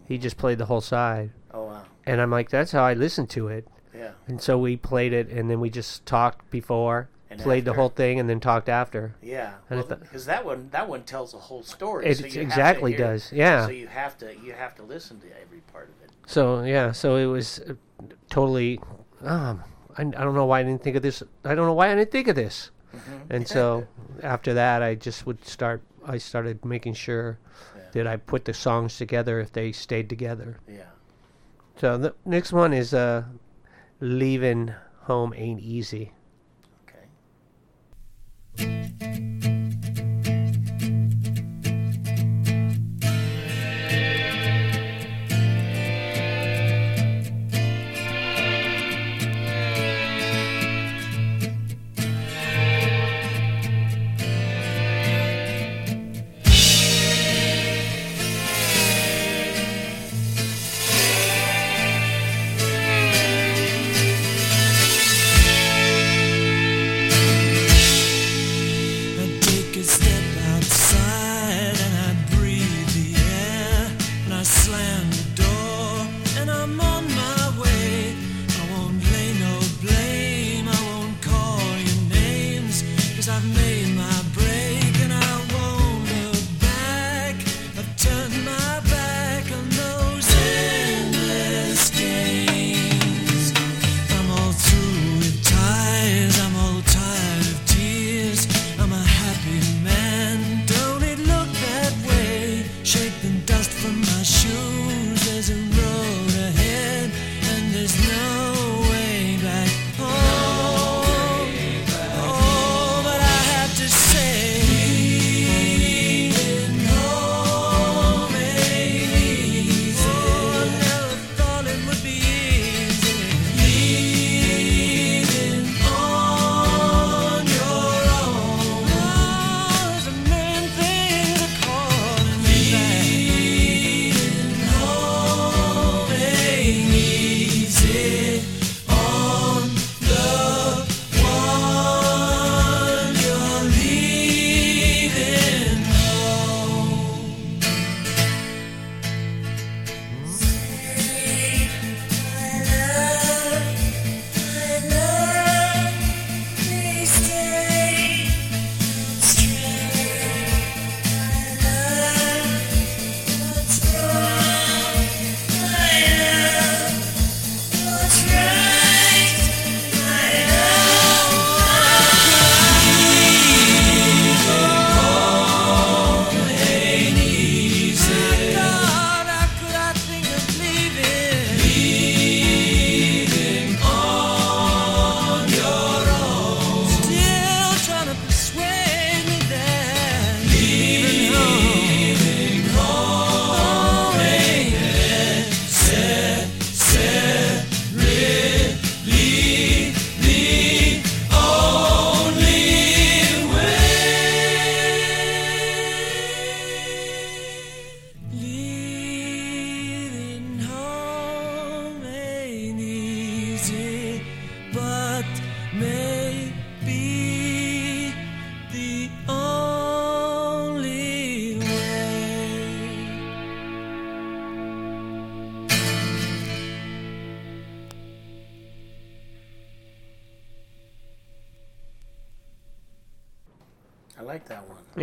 [0.08, 3.30] he just played the whole side, Oh wow, and I'm like, that's how I listened
[3.32, 3.68] to it.
[3.96, 7.74] yeah, And so we played it, and then we just talked before, And played the
[7.74, 9.16] whole thing, and then talked after.
[9.22, 9.54] yeah.
[9.70, 12.06] I Well, because that one that one tells a whole story.
[12.06, 13.66] It so you have to exactly does, yeah.
[13.66, 16.12] So you have to you have to listen to every part of it.
[16.26, 17.74] So yeah, so it was uh,
[18.30, 18.80] totally.
[19.24, 19.64] Um,
[19.98, 21.24] I, I don't know why I didn't think of this.
[21.44, 22.72] I don't know why I didn't think of this.
[22.96, 23.34] Mm-hmm.
[23.34, 23.88] And so
[24.24, 25.82] after that, I just would start.
[26.06, 27.38] I started making sure.
[27.98, 30.60] That I put the songs together if they stayed together.
[30.68, 30.84] Yeah.
[31.78, 33.24] So the next one is uh,
[34.00, 36.12] leaving home ain't easy.
[38.58, 39.37] Okay.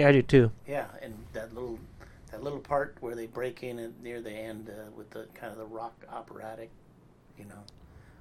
[0.04, 0.52] Yeah, I do too.
[0.68, 1.78] Yeah, and that little
[2.30, 5.50] that little part where they break in at, near the end uh, with the kind
[5.50, 6.70] of the rock operatic,
[7.38, 7.62] you know,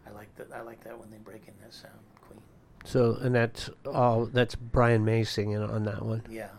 [0.07, 0.47] I like that.
[0.53, 2.39] I like that when they break in that sound, Queen.
[2.86, 4.27] So, and that's all.
[4.27, 6.23] That's Brian May singing on that one.
[6.29, 6.49] Yeah,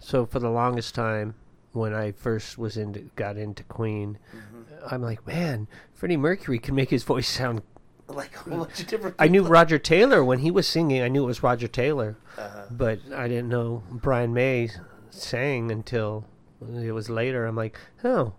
[0.00, 1.34] So for the longest time,
[1.72, 4.60] when I first was into got into Queen, Mm-hmm.
[4.90, 7.62] I'm like, man, Freddie Mercury can make his voice sound.
[8.08, 9.16] Like a whole bunch of different.
[9.18, 9.42] I knew.
[9.44, 11.02] Roger Taylor when he was singing.
[11.02, 12.64] I knew it was Roger Taylor, Uh-huh.
[12.70, 14.68] but I didn't know Brian May
[15.10, 16.24] sang until
[16.60, 17.46] it was later.
[17.46, 18.34] I'm like, oh,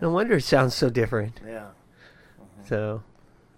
[0.00, 1.40] no wonder it sounds so different.
[1.46, 1.68] Yeah,
[2.66, 3.02] So,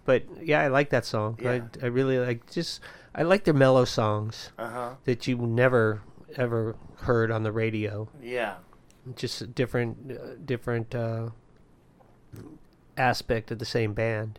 [0.05, 1.39] but yeah, I like that song.
[1.41, 1.61] Yeah.
[1.83, 2.81] I I really like just
[3.15, 4.91] I like their mellow songs uh huh.
[5.05, 6.03] that you never
[6.37, 8.09] ever heard on the radio.
[8.21, 8.57] Yeah,
[9.15, 11.29] Just different uh, different uh,
[12.97, 14.39] aspect of the same band.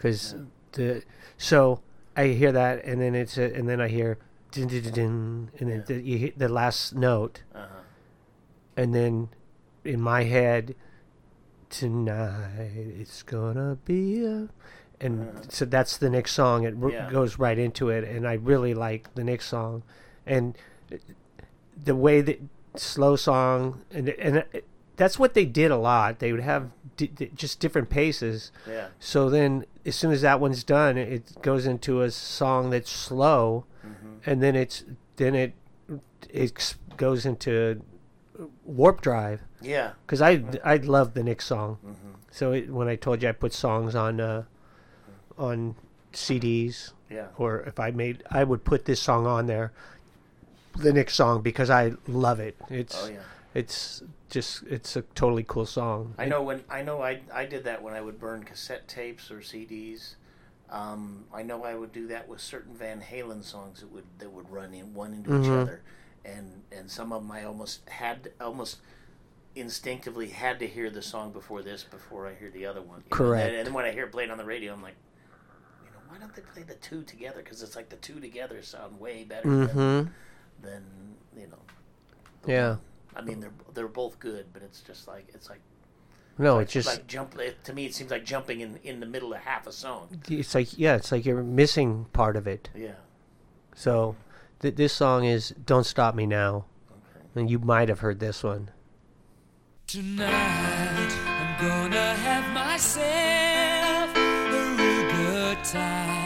[0.00, 0.34] Because
[0.72, 1.02] the
[1.36, 1.82] so
[2.16, 4.16] I hear that and then it's a, and then I hear
[4.50, 5.84] din, din, din, din, and then Yeah.
[5.84, 7.66] the, you hit the last note uh huh.
[8.78, 9.28] and then
[9.84, 10.74] in my head
[11.68, 14.48] tonight it's gonna be a
[15.00, 16.96] and so that's the next song it r- Uh-huh.
[16.96, 17.10] Yeah.
[17.12, 19.82] goes right into it and i really like the next song
[20.26, 20.56] and
[21.84, 22.40] the way that
[22.76, 24.64] slow song and and it,
[25.00, 28.88] that's what they did a lot they would have di- di- just different paces Yeah,
[28.98, 33.64] so then as soon as that one's done it, goes into a song that's slow
[34.26, 34.84] and then it's
[35.16, 35.54] then it
[36.28, 37.82] it goes into
[38.64, 41.78] warp drive yeah, because I I love the Nick song.
[41.84, 42.08] Mm-hmm.
[42.30, 44.44] So it, when I told you I put songs on uh,
[45.36, 45.74] on
[46.12, 47.26] CDs, yeah.
[47.36, 49.72] or if I made, I would put this song on there,
[50.76, 52.56] the Nick song because I love it.
[52.70, 53.18] It's Oh yeah.
[53.54, 56.14] it's just it's a totally cool song.
[56.18, 59.30] I know when I know I I did that when I would burn cassette tapes
[59.30, 60.14] or CDs.
[60.70, 64.30] Um, I know I would do that with certain Van Halen songs that would that
[64.32, 65.62] would run in one into each Mhm.
[65.62, 65.82] other,
[66.24, 68.78] and and some of them I almost had almost
[69.56, 72.98] instinctively had to hear the song before this before I hear the other one.
[73.00, 73.48] you know, Correct.
[73.48, 74.94] And, and then when I hear it played on the radio, I'm like,
[75.84, 77.42] you know, why don't they play the two together?
[77.42, 80.08] Because it's like the two together sound way better than, Mm-hmm.
[80.62, 80.84] than
[81.36, 81.58] you know.
[82.46, 82.68] Yeah.
[82.70, 82.78] one.
[83.16, 85.60] I mean, they're they're both good, but it's just like it's like
[86.38, 87.38] No, like, it's just like jump.
[87.38, 90.08] It, to me, it seems like jumping in in the middle of half a song.
[90.28, 92.70] it's like yeah, it's like you're missing part of it.
[92.74, 92.92] Yeah.
[93.74, 94.16] So
[94.60, 97.26] th- this song is "Don't Stop Me Now," Okay.
[97.40, 98.70] and you might have heard this one.
[99.86, 105.10] Tonight I'm gonna have myself a real
[105.56, 106.19] good time.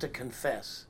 [0.00, 0.86] Have to confess,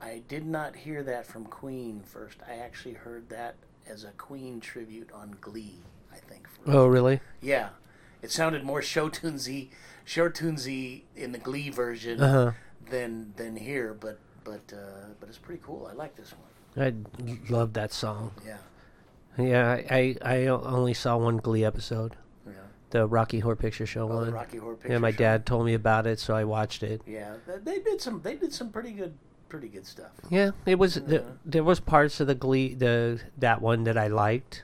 [0.00, 2.38] I did not hear that from Queen first.
[2.48, 3.54] I actually heard that
[3.88, 5.80] as a Queen tribute on Glee.
[6.12, 6.46] I think.
[6.48, 6.68] First.
[6.68, 7.20] Oh, really?
[7.40, 7.70] Yeah,
[8.20, 9.70] it sounded more show tunesy,
[10.04, 12.52] show tunesy in the Glee version Uh-huh.
[12.90, 13.94] than than here.
[13.98, 15.88] But but uh, but it's pretty cool.
[15.90, 16.86] I like this one.
[16.86, 16.94] I
[17.52, 18.32] love that song.
[18.46, 18.56] Yeah,
[19.38, 22.16] Yeah, I, I, I only saw one Glee episode.
[22.92, 24.32] The Rocky Horror Picture Show Oh, the one.
[24.32, 25.16] Rocky Horror Picture yeah, my Show.
[25.18, 27.02] dad told me about it, so I watched it.
[27.06, 27.34] Yeah,
[27.64, 28.22] they did some.
[28.22, 29.14] They did some pretty good,
[29.48, 30.12] pretty good stuff.
[30.30, 34.06] Yeah, it was the, there was parts of the Glee the that one that I
[34.06, 34.62] liked,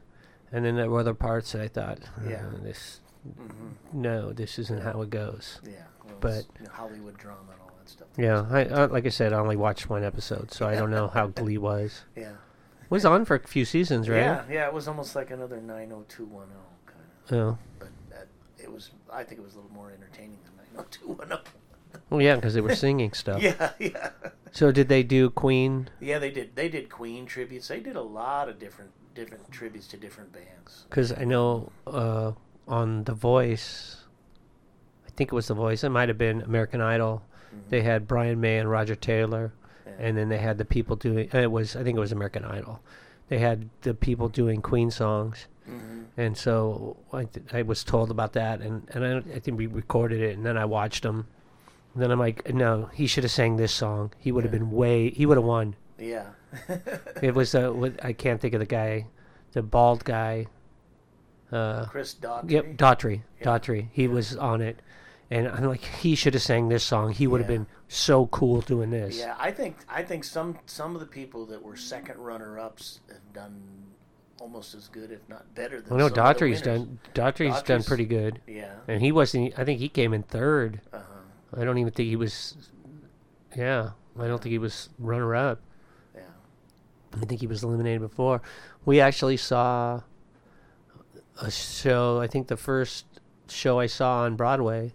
[0.53, 2.45] and then there were other parts that I thought, "Uh, Yeah.
[2.63, 4.01] this Mm-hmm.
[4.01, 5.61] no, this isn't how it goes.
[5.65, 5.73] Yeah,
[6.07, 8.09] well, But- you know, Hollywood drama and all that stuff.
[8.17, 11.09] Yeah, I, I like I said, I only watched one episode, so I don't know
[11.09, 12.03] how Glee was.
[12.17, 12.31] Yeah.
[12.31, 14.19] It was on for a few seasons, right?
[14.19, 16.57] Yeah, yeah, it was almost like another 90210
[16.87, 17.33] kind of.
[17.33, 17.59] Oh.
[17.59, 17.68] But that, it
[18.79, 21.39] was, I think it was a little more entertaining than 90210.
[22.11, 23.43] Well, yeah, because they were singing stuff.
[23.49, 24.11] Yeah, yeah.
[24.53, 25.89] So did they do Queen?
[26.01, 26.55] Yeah, they did.
[26.55, 27.69] They did Queen tributes.
[27.69, 30.85] They did a lot of different different tributes to different bands.
[30.89, 32.33] Because I know uh,
[32.69, 34.05] on The Voice,
[35.07, 35.83] I think it was The Voice.
[35.83, 37.23] It might have been American Idol.
[37.71, 39.53] They had Brian May and Roger Taylor,
[39.87, 39.93] Yeah.
[39.99, 41.29] and then they had the people doing.
[41.33, 42.81] It was I think it was American Idol.
[43.29, 48.11] They had the people doing Queen songs, hmm and so I, th- I was told
[48.11, 51.27] about that, and and I, I think we recorded it, and then I watched him.
[51.95, 54.13] And then I'm like, no, he should have sang this song.
[54.19, 54.59] He would have Yeah.
[54.59, 55.09] been way.
[55.11, 55.75] He would have won.
[55.99, 56.27] Yeah.
[57.23, 59.07] It was uh, what- I can't think of the guy,
[59.53, 60.47] the bald guy.
[61.51, 62.51] Uh, Chris Daughtry.
[62.51, 63.23] Yep, Daughtry.
[63.41, 63.45] Yeah.
[63.47, 63.89] Daughtry.
[63.93, 64.81] He was on it,
[65.31, 67.13] and I'm like, he should have sang this song.
[67.13, 69.19] He would have been so cool doing this.
[69.19, 73.01] Yeah, I think I think some some of the people that were second runner ups
[73.09, 73.63] have done
[74.41, 75.93] almost as good, if not better than.
[75.93, 76.99] I know some of the Daughtry's done.
[77.15, 78.73] Daughtry's done pretty good, Yeah.
[78.87, 79.59] and he wasn't.
[79.59, 80.81] I think he came in third.
[80.93, 81.61] Uh huh.
[81.61, 82.57] I don't even think he was.
[83.57, 85.61] Yeah, I don't think he was runner up.
[86.15, 86.21] Yeah.
[87.21, 88.43] I think he was eliminated before.
[88.85, 90.03] We actually saw
[91.41, 92.21] a show.
[92.21, 93.07] I think the first
[93.49, 94.93] show I saw on Broadway,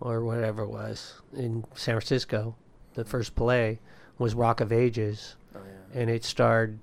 [0.00, 2.54] or whatever it was, in San Francisco,
[2.94, 3.80] the first play
[4.18, 6.00] was Rock of Ages, Oh yeah.
[6.00, 6.78] and it starred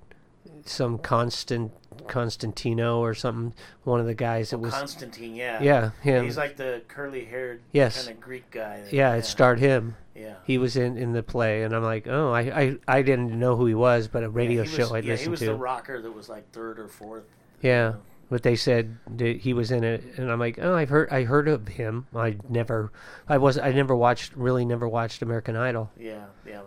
[0.68, 1.72] some Constant
[2.06, 3.54] Constantino or something.
[3.84, 5.34] One of the guys that oh, was Constantine.
[5.34, 5.62] Yeah.
[5.62, 6.24] yeah him.
[6.24, 8.04] He's like the curly-haired, Yes.
[8.04, 8.82] kind of Greek guy.
[8.82, 9.96] that- yeah, it starred him.
[10.14, 10.34] Yeah.
[10.44, 13.54] He was in, in the play, and I'm like, oh, I, I, I didn't know
[13.54, 15.46] who he was, but a radio yeah, show was, I yeah, he was to.
[15.46, 17.22] the rocker that was like third or fourth.
[17.62, 17.94] Yeah,
[18.28, 21.22] but they said that he was in it, and I'm like, oh, I've heard, I
[21.22, 22.08] heard of him.
[22.16, 22.90] I never,
[23.28, 25.90] I was, I never watched, really never watched American Idol.
[25.96, 26.62] Yeah, yeah.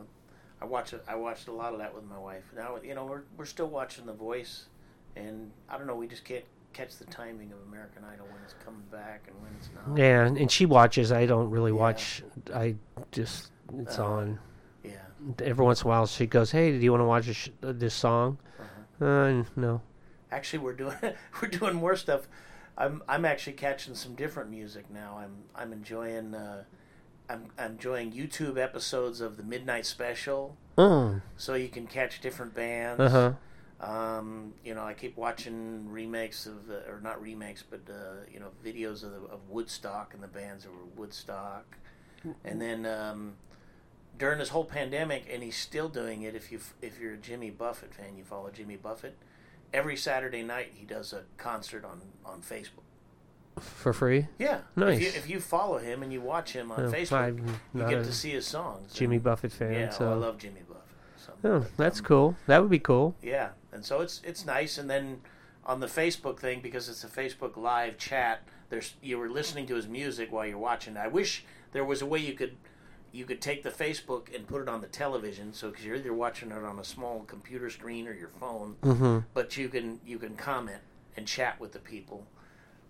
[0.62, 1.04] I watched it.
[1.08, 2.44] I watched a lot of that with my wife.
[2.56, 4.66] Now you know we're we're still watching The Voice,
[5.16, 5.96] and I don't know.
[5.96, 9.52] We just can't catch the timing of American Idol when it's coming back and when
[9.60, 9.98] it's not.
[9.98, 11.12] Yeah, and she watches.
[11.12, 11.78] I don't really Yeah.
[11.78, 12.24] watch.
[12.54, 12.76] I
[13.12, 14.40] just, it's Uh, on.
[14.84, 14.92] Yeah.
[15.44, 17.94] Every once in a while, she goes, "Hey, do you want to watch this, this
[17.94, 19.06] song?" Uh-huh.
[19.06, 19.82] Uh, no.
[20.32, 20.96] Actually, we're doing
[21.42, 22.28] we're doing more stuff.
[22.78, 25.18] I'm I'm actually catching some different music now.
[25.18, 26.36] I'm I'm enjoying.
[26.36, 26.64] Uh,
[27.32, 32.53] I'm, I'm enjoying YouTube episodes of the Midnight Special, Oh, so you can catch different
[32.53, 32.99] bands.
[33.02, 33.34] uh huh.
[33.86, 38.40] Um, you know, I keep watching remakes of, uh, or not remakes, but uh, you
[38.40, 41.66] know, videos of, the, of Woodstock and the bands that were Woodstock,
[42.45, 43.34] and then um,
[44.20, 46.36] during this whole pandemic, and he's still doing it.
[46.36, 49.18] If you if you're a Jimmy Buffett fan, you follow Jimmy Buffett.
[49.74, 52.84] Every Saturday night, he does a concert on on Facebook.
[53.60, 54.28] For free.
[54.40, 54.98] Yeah, Nice.
[54.98, 57.44] If you, if you follow him and you watch him on Oh, Facebook, I'm you
[57.73, 58.94] not get a to see his songs.
[58.94, 59.73] Jimmy Buffett fan.
[59.73, 60.07] Yeah, so.
[60.07, 60.82] oh, I love Jimmy Buffett.
[61.18, 62.36] So, Oh, that's cool.
[62.48, 63.15] That would be cool.
[63.22, 64.78] yeah, and so it's it's nice.
[64.78, 65.22] And then
[65.65, 69.76] on the Facebook thing, because it's a Facebook live chat, there's you were listening to
[69.76, 70.95] his music while you're watching.
[70.98, 72.56] I wish there was a way you could
[73.11, 75.53] you could take the Facebook and put it on the television.
[75.53, 79.19] So because you're either watching it on a small computer screen or your phone, Mm-hmm.
[79.34, 80.80] but you can you can comment
[81.18, 82.26] and chat with the people.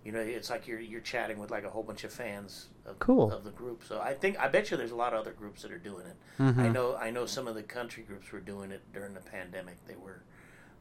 [0.04, 2.98] You know, it's like you're you're chatting with like a whole bunch of fans of,
[2.98, 3.30] Cool.
[3.30, 3.84] of the group.
[3.84, 6.06] So I think I bet you there's a lot of other groups that are doing
[6.06, 6.16] it.
[6.42, 6.60] Mm-hmm.
[6.60, 9.76] I know I know some of the country groups were doing it during the pandemic.
[9.86, 10.22] They were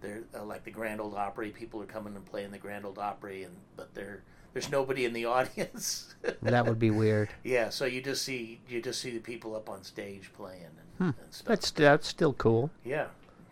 [0.01, 1.49] they're uh, like the Grand Ole Opry.
[1.51, 4.23] People are coming and playing the Grand Ole Opry, and but they're
[4.53, 6.15] there's nobody in the audience.
[6.41, 7.29] That would be weird.
[7.43, 10.65] yeah, so you just see you just see the people up on stage playing
[10.99, 11.45] and, and stuff.
[11.47, 12.71] That's that's still cool.
[12.83, 13.05] yeah,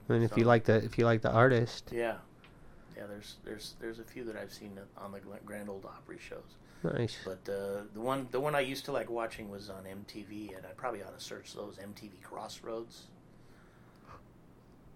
[0.10, 2.16] I mean, if you like the if you like the artist, yeah,
[3.00, 3.08] yeah.
[3.08, 6.58] There's there's there's a few that I've seen on the Grand Ole Opry shows.
[6.84, 7.18] nice.
[7.26, 10.66] But uh, the one the one I used to like watching was on MTV, and
[10.66, 13.08] I probably ought to search those MTV Crossroads.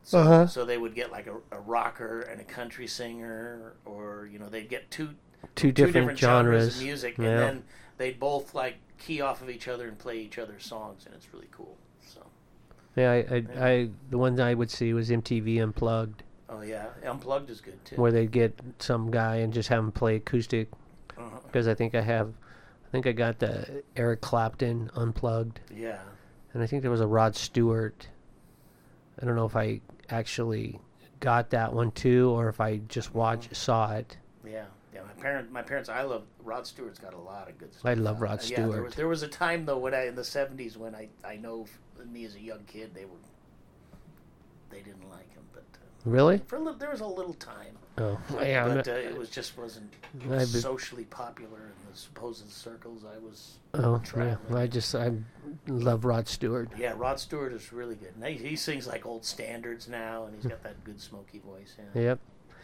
[0.06, 0.48] So, Uh-huh.
[0.48, 4.50] so they would get like a, a rocker and a country singer, or you know
[4.50, 5.16] they'd get two
[5.56, 6.78] Two two different, different genres genres.
[6.78, 7.26] of music, Yeah.
[7.30, 7.64] and then
[7.98, 11.34] they'd both like key off of each other and play each other's songs, and it's
[11.34, 11.78] really cool.
[12.06, 12.22] So
[12.96, 16.24] Yeah, I, I, I the ones I would see was MTV Unplugged,
[16.54, 17.96] oh yeah, Unplugged is good too.
[17.96, 20.70] where they'd get some guy and just have him play acoustic.
[21.18, 21.30] Uh-huh.
[21.46, 22.30] Because I think I have,
[22.88, 26.00] I think I got the Eric Clapton Unplugged, Yeah,
[26.54, 28.08] and I think there was a Rod Stewart.
[29.22, 30.80] I don't know if I actually
[31.20, 34.18] got that one too, or if I just watched saw it.
[34.46, 35.02] yeah, yeah.
[35.04, 37.86] My parent, my parents, I love Rod Stewart's got a lot of good stuff.
[37.86, 38.84] I love Uh, Rod Yeah, there Stewart.
[38.86, 41.66] was, there was a time though when I in the '70s when I I know
[42.12, 43.12] me as a young kid they were
[44.70, 45.43] they didn't like him,
[46.06, 46.40] Really?
[46.48, 48.68] for a little there was a little time, Oh, yeah.
[48.68, 49.94] But not- uh, it was just wasn't
[50.28, 53.60] be- socially popular in the supposed circles I was.
[53.76, 54.00] oh, yeah.
[54.04, 54.56] traveling.
[54.64, 55.12] I just I
[55.68, 56.70] love Rod Stewart.
[56.78, 58.14] Yeah, Rod Stewart is really good.
[58.16, 61.76] And he, he sings like old standards now, and he's got that good smoky voice.
[61.94, 62.20] Yeah, Yep.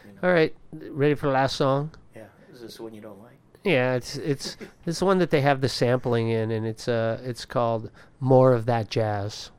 [0.05, 0.27] you know.
[0.27, 1.91] All right, ready for the last song?
[2.15, 2.23] yeah.
[2.51, 3.37] Is this the one you don't like?
[3.63, 7.45] Yeah, it's it's it's one that they have the sampling in, and it's uh it's
[7.45, 9.51] called "More of That Jazz."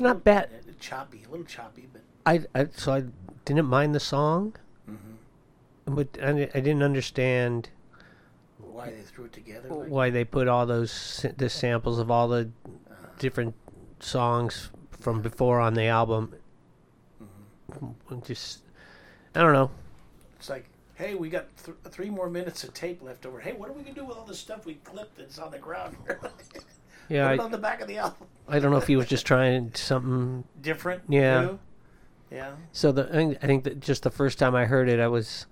[0.00, 0.48] It's not bad.
[0.80, 3.04] Choppy, a little choppy, but I, I so I
[3.44, 4.56] didn't mind the song,
[4.90, 5.94] Mm-hmm.
[5.94, 7.68] but I, I didn't understand
[8.58, 9.68] why they threw it together?
[9.68, 12.48] Like, why they put all those the samples of all the
[13.18, 13.54] different
[14.00, 16.34] songs from before on the album.
[18.26, 18.60] Just
[19.34, 19.70] I don't know.
[20.38, 20.64] It's like,
[20.94, 23.38] hey, we got th- three more minutes of tape left over.
[23.38, 25.58] Hey, what are we gonna do with all this stuff we clipped that's on the
[25.58, 25.94] ground?
[27.10, 28.26] Yeah, Put it I, on the back of the album.
[28.48, 30.44] I don't know if he was just trying something.
[30.60, 31.02] Different.
[31.08, 31.40] Yeah.
[31.42, 31.58] new?
[32.30, 32.52] Yeah.
[32.72, 35.46] So the I I think that just the first time I heard it, I was,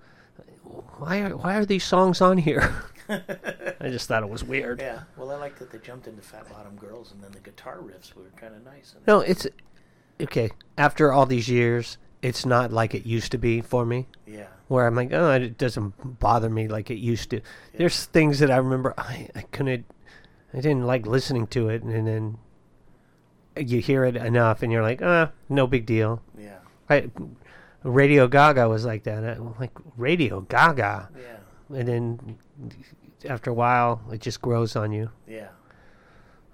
[0.97, 2.73] why are why are these songs on here?
[3.09, 4.79] I just thought it was weird.
[4.79, 5.01] Yeah.
[5.17, 8.13] Well, I like that they jumped into Fat Bottom Girls, and then the guitar riffs
[8.13, 8.93] were kind of nice.
[8.95, 9.47] And No, it's
[10.21, 10.51] okay.
[10.77, 14.07] After all these years, it's not like it used to be for me.
[14.25, 14.47] yeah.
[14.67, 17.41] Where I'm like, oh, it doesn't bother me like it used to.
[17.75, 19.85] There's things that I remember I, I couldn't,
[20.53, 22.37] I didn't like listening to it, and then
[23.57, 26.21] you hear it enough, and you're like, ah, no big deal.
[26.37, 26.57] Yeah.
[26.89, 27.09] I,
[27.83, 29.23] Radio Gaga was like that.
[29.23, 31.77] I'm like Radio Gaga, Yeah.
[31.77, 32.37] and then
[33.25, 35.11] after a while, it just grows on you.
[35.27, 35.49] Yeah.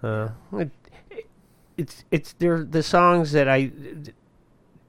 [0.04, 0.72] Uh, it,
[1.78, 3.72] it's it's they're the songs that I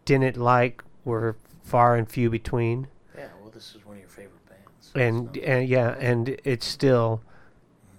[0.04, 3.28] didn't like were far and few between, Yeah.
[3.40, 4.92] Well, this is one of your favorite bands.
[4.94, 7.22] and so- and yeah, and it's still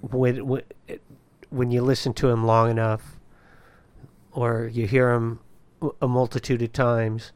[0.01, 0.75] with, it,
[1.49, 3.17] when you listen to him long enough,
[4.31, 5.39] or you hear him
[6.01, 7.31] a multitude of times,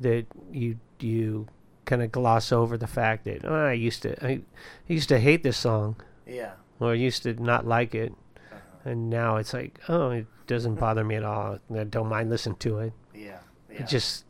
[0.00, 1.46] that you you
[1.84, 4.40] kind of gloss over the fact that oh, I used to I, I
[4.88, 5.96] used to hate this song
[6.26, 6.52] yeah.
[6.80, 8.12] or I used to not like it,
[8.50, 8.90] Uh-huh.
[8.90, 11.58] and now it's like, oh, it doesn't bother me at all.
[11.74, 12.92] I don't mind listening to it.
[13.14, 13.38] Yeah.
[13.70, 13.82] Yeah.
[13.82, 14.24] It just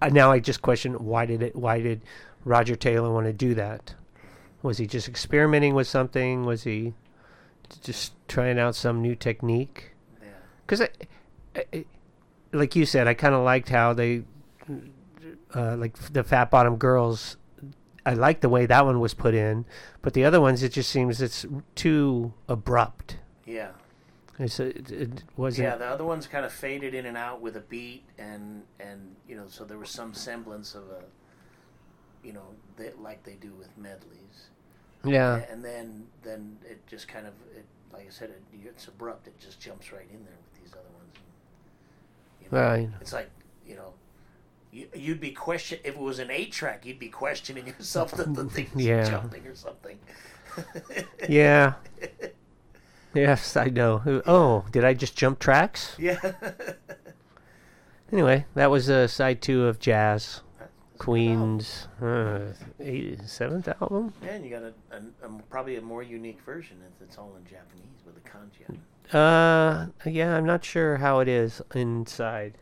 [0.00, 1.56] uh, now I just question why did it?
[1.56, 2.02] Why did
[2.44, 3.94] Roger Taylor want to do that?
[4.62, 6.44] Was he just experimenting with something?
[6.44, 6.94] Was he
[7.74, 9.92] just trying out some new technique?
[10.22, 10.28] yeah.
[10.66, 10.88] Because, I,
[11.72, 11.84] I,
[12.52, 14.24] like you said, I kind of liked how they,
[15.54, 17.36] uh, like the Fat Bottom Girls.
[18.06, 19.64] I like the way that one was put in,
[20.02, 23.16] but the other ones, it just seems it's too abrupt.
[23.46, 23.70] Yeah.
[24.38, 25.68] It's, it, it wasn't.
[25.68, 29.14] Yeah, the other ones kind of faded in and out with a beat, and and
[29.28, 31.04] you know, so there was some semblance of a,
[32.26, 32.46] you know,
[32.76, 34.48] they, like they do with medleys.
[35.04, 35.44] Yeah.
[35.50, 39.26] and then then it just kind of, it, like I said, it, it's abrupt.
[39.26, 41.16] It just jumps right in there with these other ones.
[42.40, 42.88] You know, Right.
[43.00, 43.30] It's like
[43.66, 43.92] you know,
[44.72, 48.34] you, you'd be question if it was an eight track, you'd be questioning yourself that
[48.34, 49.08] the thing's Yeah.
[49.08, 49.98] jumping or something.
[51.28, 51.74] Yeah.
[53.12, 54.22] yes, I know.
[54.26, 55.96] Oh, did I just jump tracks?
[55.98, 56.32] yeah.
[58.12, 60.42] Anyway, that was uh, side two of Jazz.
[60.98, 64.12] Queen's uh, eight, seventh album.
[64.22, 66.76] Yeah, and you got a, a, a probably a more unique version.
[66.86, 68.78] It's, it's all in Japanese with the kanji.
[69.12, 72.54] Uh, yeah, I'm not sure how it is inside.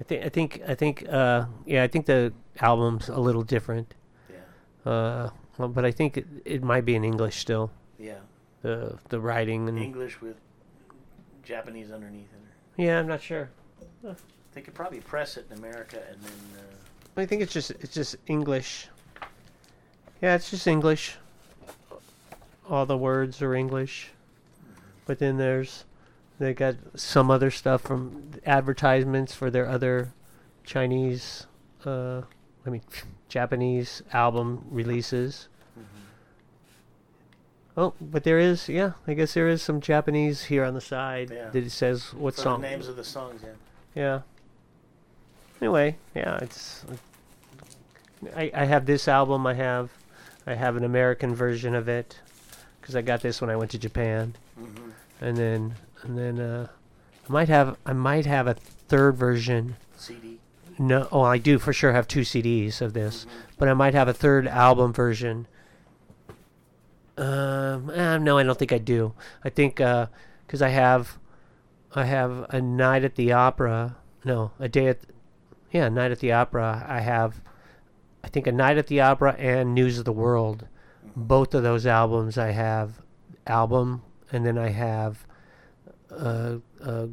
[0.00, 3.94] I think, I think, I think, uh, yeah, I think the album's a little different.
[4.30, 7.70] Yeah, Uh, well, but I think it, it might be in English still.
[7.98, 8.14] yeah.
[8.62, 10.36] The the writing and English with
[11.42, 12.82] Japanese underneath it.
[12.84, 13.50] yeah, I'm not sure.
[14.54, 16.32] They could probably press it in America and then.
[16.58, 16.62] Uh,
[17.16, 18.88] I think it's just it's just English.
[20.20, 21.16] Yeah, it's just English.
[22.68, 24.10] All the words are English,
[25.04, 25.84] but then there's
[26.38, 30.12] they got some other stuff from advertisements for their other
[30.64, 31.46] Chinese,
[31.84, 32.22] uh,
[32.66, 32.82] I mean
[33.28, 35.48] Japanese album releases.
[37.74, 41.30] Oh, but there is, yeah, I guess there is some Japanese here on the side
[41.30, 41.48] Yeah.
[41.48, 42.60] that it says what for the song.
[42.60, 43.50] names of the songs, yeah.
[43.94, 44.20] Yeah.
[45.62, 46.84] Anyway, yeah, it's.
[48.34, 49.46] I I have this album.
[49.46, 49.90] I have,
[50.44, 52.18] I have an American version of it,
[52.80, 54.90] because I got this when I went to Japan, hmm
[55.20, 56.66] and then and then uh,
[57.28, 59.76] I might have I might have a third version.
[59.96, 60.40] CD.
[60.80, 63.28] No, oh, I do for sure have two CDs of this, Mhm.
[63.56, 65.46] but I might have a third album version.
[67.16, 69.12] Um, eh, no, I don't think I do.
[69.44, 71.18] I think because I have,
[71.94, 73.94] I have a night at the opera.
[74.24, 74.98] No, a day at,
[75.72, 76.84] yeah, night at the opera.
[76.88, 77.40] I have,
[78.22, 80.66] I think a night at the opera and News of the World.
[81.06, 81.24] Mm-hmm.
[81.24, 83.00] Both of those albums I have
[83.46, 85.26] album, and then I have
[86.10, 87.08] a, a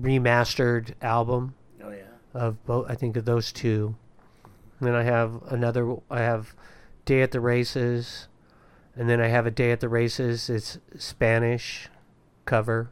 [0.00, 2.02] remastered album Oh yeah.
[2.34, 2.90] of both.
[2.90, 3.96] I think of those two.
[4.78, 5.96] And then I have another.
[6.10, 6.54] I have
[7.04, 8.28] Day at the Races,
[8.94, 10.48] and then I have a Day at the Races.
[10.48, 11.88] It's Spanish
[12.44, 12.90] cover,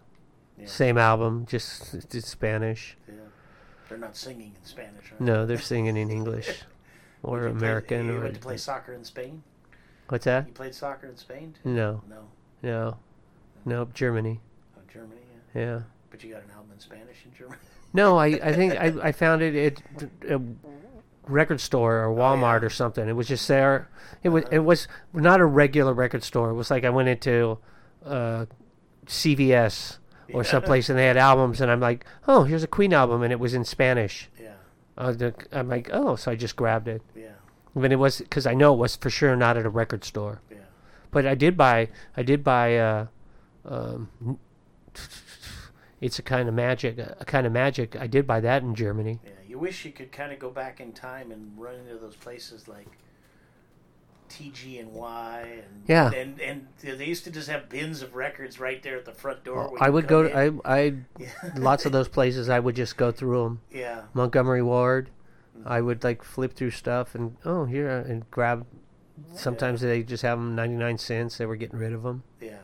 [0.59, 0.67] Yeah.
[0.67, 2.97] same album, just it's Spanish.
[3.09, 3.15] Yeah.
[3.89, 5.21] They're not singing in Spanish, right?
[5.21, 6.49] No, they're singing in English
[7.23, 8.07] or you play- American.
[8.07, 9.43] you or went to play soccer in Spain?
[10.09, 10.47] what's that?
[10.47, 11.55] You played soccer in Spain?
[11.63, 11.69] Too?
[11.71, 12.23] No, No.
[12.63, 12.97] no,
[13.65, 13.89] no.
[13.95, 14.41] Germany.
[14.77, 15.21] Oh, Germany.
[15.55, 15.61] Yeah.
[15.63, 15.81] Yeah,
[16.11, 17.59] But you got an album in Spanish and German.
[17.93, 20.41] No, I, I think I, I found it at a
[21.27, 23.09] record store or Walmart or something.
[23.09, 23.89] It was just there.
[24.23, 26.51] It was it was not a regular record store.
[26.51, 27.57] It was like I went into
[28.05, 28.45] uh,
[29.07, 29.97] CVS
[30.33, 30.51] or Yeah.
[30.51, 33.41] someplace and they had albums, and I'm like, oh, here's a Queen album, and it
[33.41, 34.29] was in Spanish.
[34.41, 34.55] Yeah,
[34.99, 35.15] Uh,
[35.53, 37.03] I'm like, oh, so I just grabbed it.
[37.15, 37.31] yeah,
[37.75, 40.41] But it was because I know it was for sure not at a record store.
[40.51, 40.57] yeah.
[41.11, 43.07] But I did buy I did buy uh,
[43.65, 44.09] um,
[46.01, 47.97] it's a kind of magic a kind of magic.
[47.97, 49.21] I did buy that in Germany.
[49.25, 52.17] Yeah, you wish you could kind of go back in time and run into those
[52.17, 52.87] places like
[54.29, 56.11] TG and Y, and Yeah.
[56.13, 59.45] and and they used to just have bins of records right there at the front
[59.45, 59.71] door.
[59.71, 60.37] where I would go to.
[60.37, 62.49] I I yeah, lots of those places.
[62.49, 63.61] I would just go through them.
[63.71, 65.11] yeah, Montgomery Ward.
[65.59, 65.69] Mm-hmm.
[65.69, 68.67] I would like flip through stuff and oh here and grab.
[69.35, 71.39] Sometimes they just have them ninety nine cents.
[71.39, 72.59] They were getting rid of them, yeah.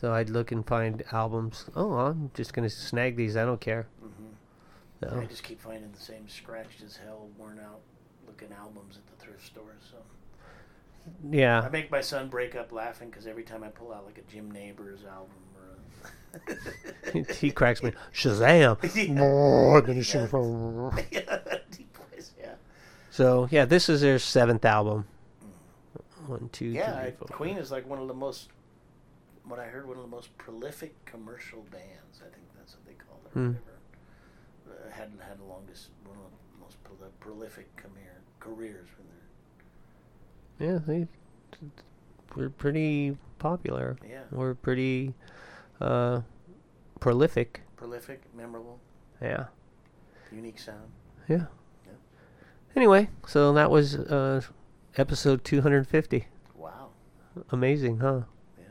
[0.00, 1.66] so I'd look and find albums.
[1.76, 3.36] Oh, I'm just gonna snag these.
[3.36, 3.86] I don't care.
[4.00, 4.08] hmm
[5.02, 5.20] No.
[5.20, 7.80] I just keep finding the same scratched as hell, worn out
[8.26, 9.82] looking albums at the thrift stores.
[9.90, 9.98] So
[11.64, 14.22] I make my son break up laughing because every time I pull out like a
[14.30, 17.92] Jim Nabors album or a he cracks me.
[18.12, 18.78] Shazam!
[18.94, 19.20] Yeah.
[19.22, 21.38] Oh, then you sing for- yeah,
[21.70, 22.54] deep voice, yeah.
[23.10, 25.06] So yeah, this is their seventh album.
[26.26, 28.50] One, two, Yeah, three, four, Queen is like one of the most,
[29.44, 32.20] what I heard, one of the most prolific commercial bands.
[32.20, 33.32] I think that's what they call it.
[33.32, 33.52] Hmm.
[34.68, 36.76] Uh, had had the longest, one of the most
[37.18, 38.86] prolific career, careers.
[38.96, 39.19] When they're,
[40.60, 41.06] Yeah, they
[42.36, 43.96] were pretty popular.
[44.08, 45.14] Yeah, we're pretty
[45.80, 46.20] uh,
[47.00, 47.62] prolific.
[47.76, 48.78] prolific, memorable,
[49.22, 49.46] Yeah,
[50.30, 50.90] unique sound.
[51.28, 51.46] yeah.
[51.86, 51.92] Yeah.
[52.76, 54.42] Anyway, so that was uh,
[54.96, 56.26] episode 250.
[56.56, 56.88] Wow.
[57.50, 58.22] Amazing, huh?
[58.58, 58.64] Yeah,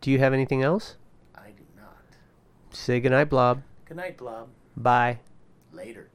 [0.00, 0.96] Do you have anything else?
[1.36, 1.96] I do not.
[2.70, 3.62] Say goodnight, Blob.
[3.84, 4.48] Good night, Blob.
[4.76, 5.18] Bye.
[5.72, 6.08] Later.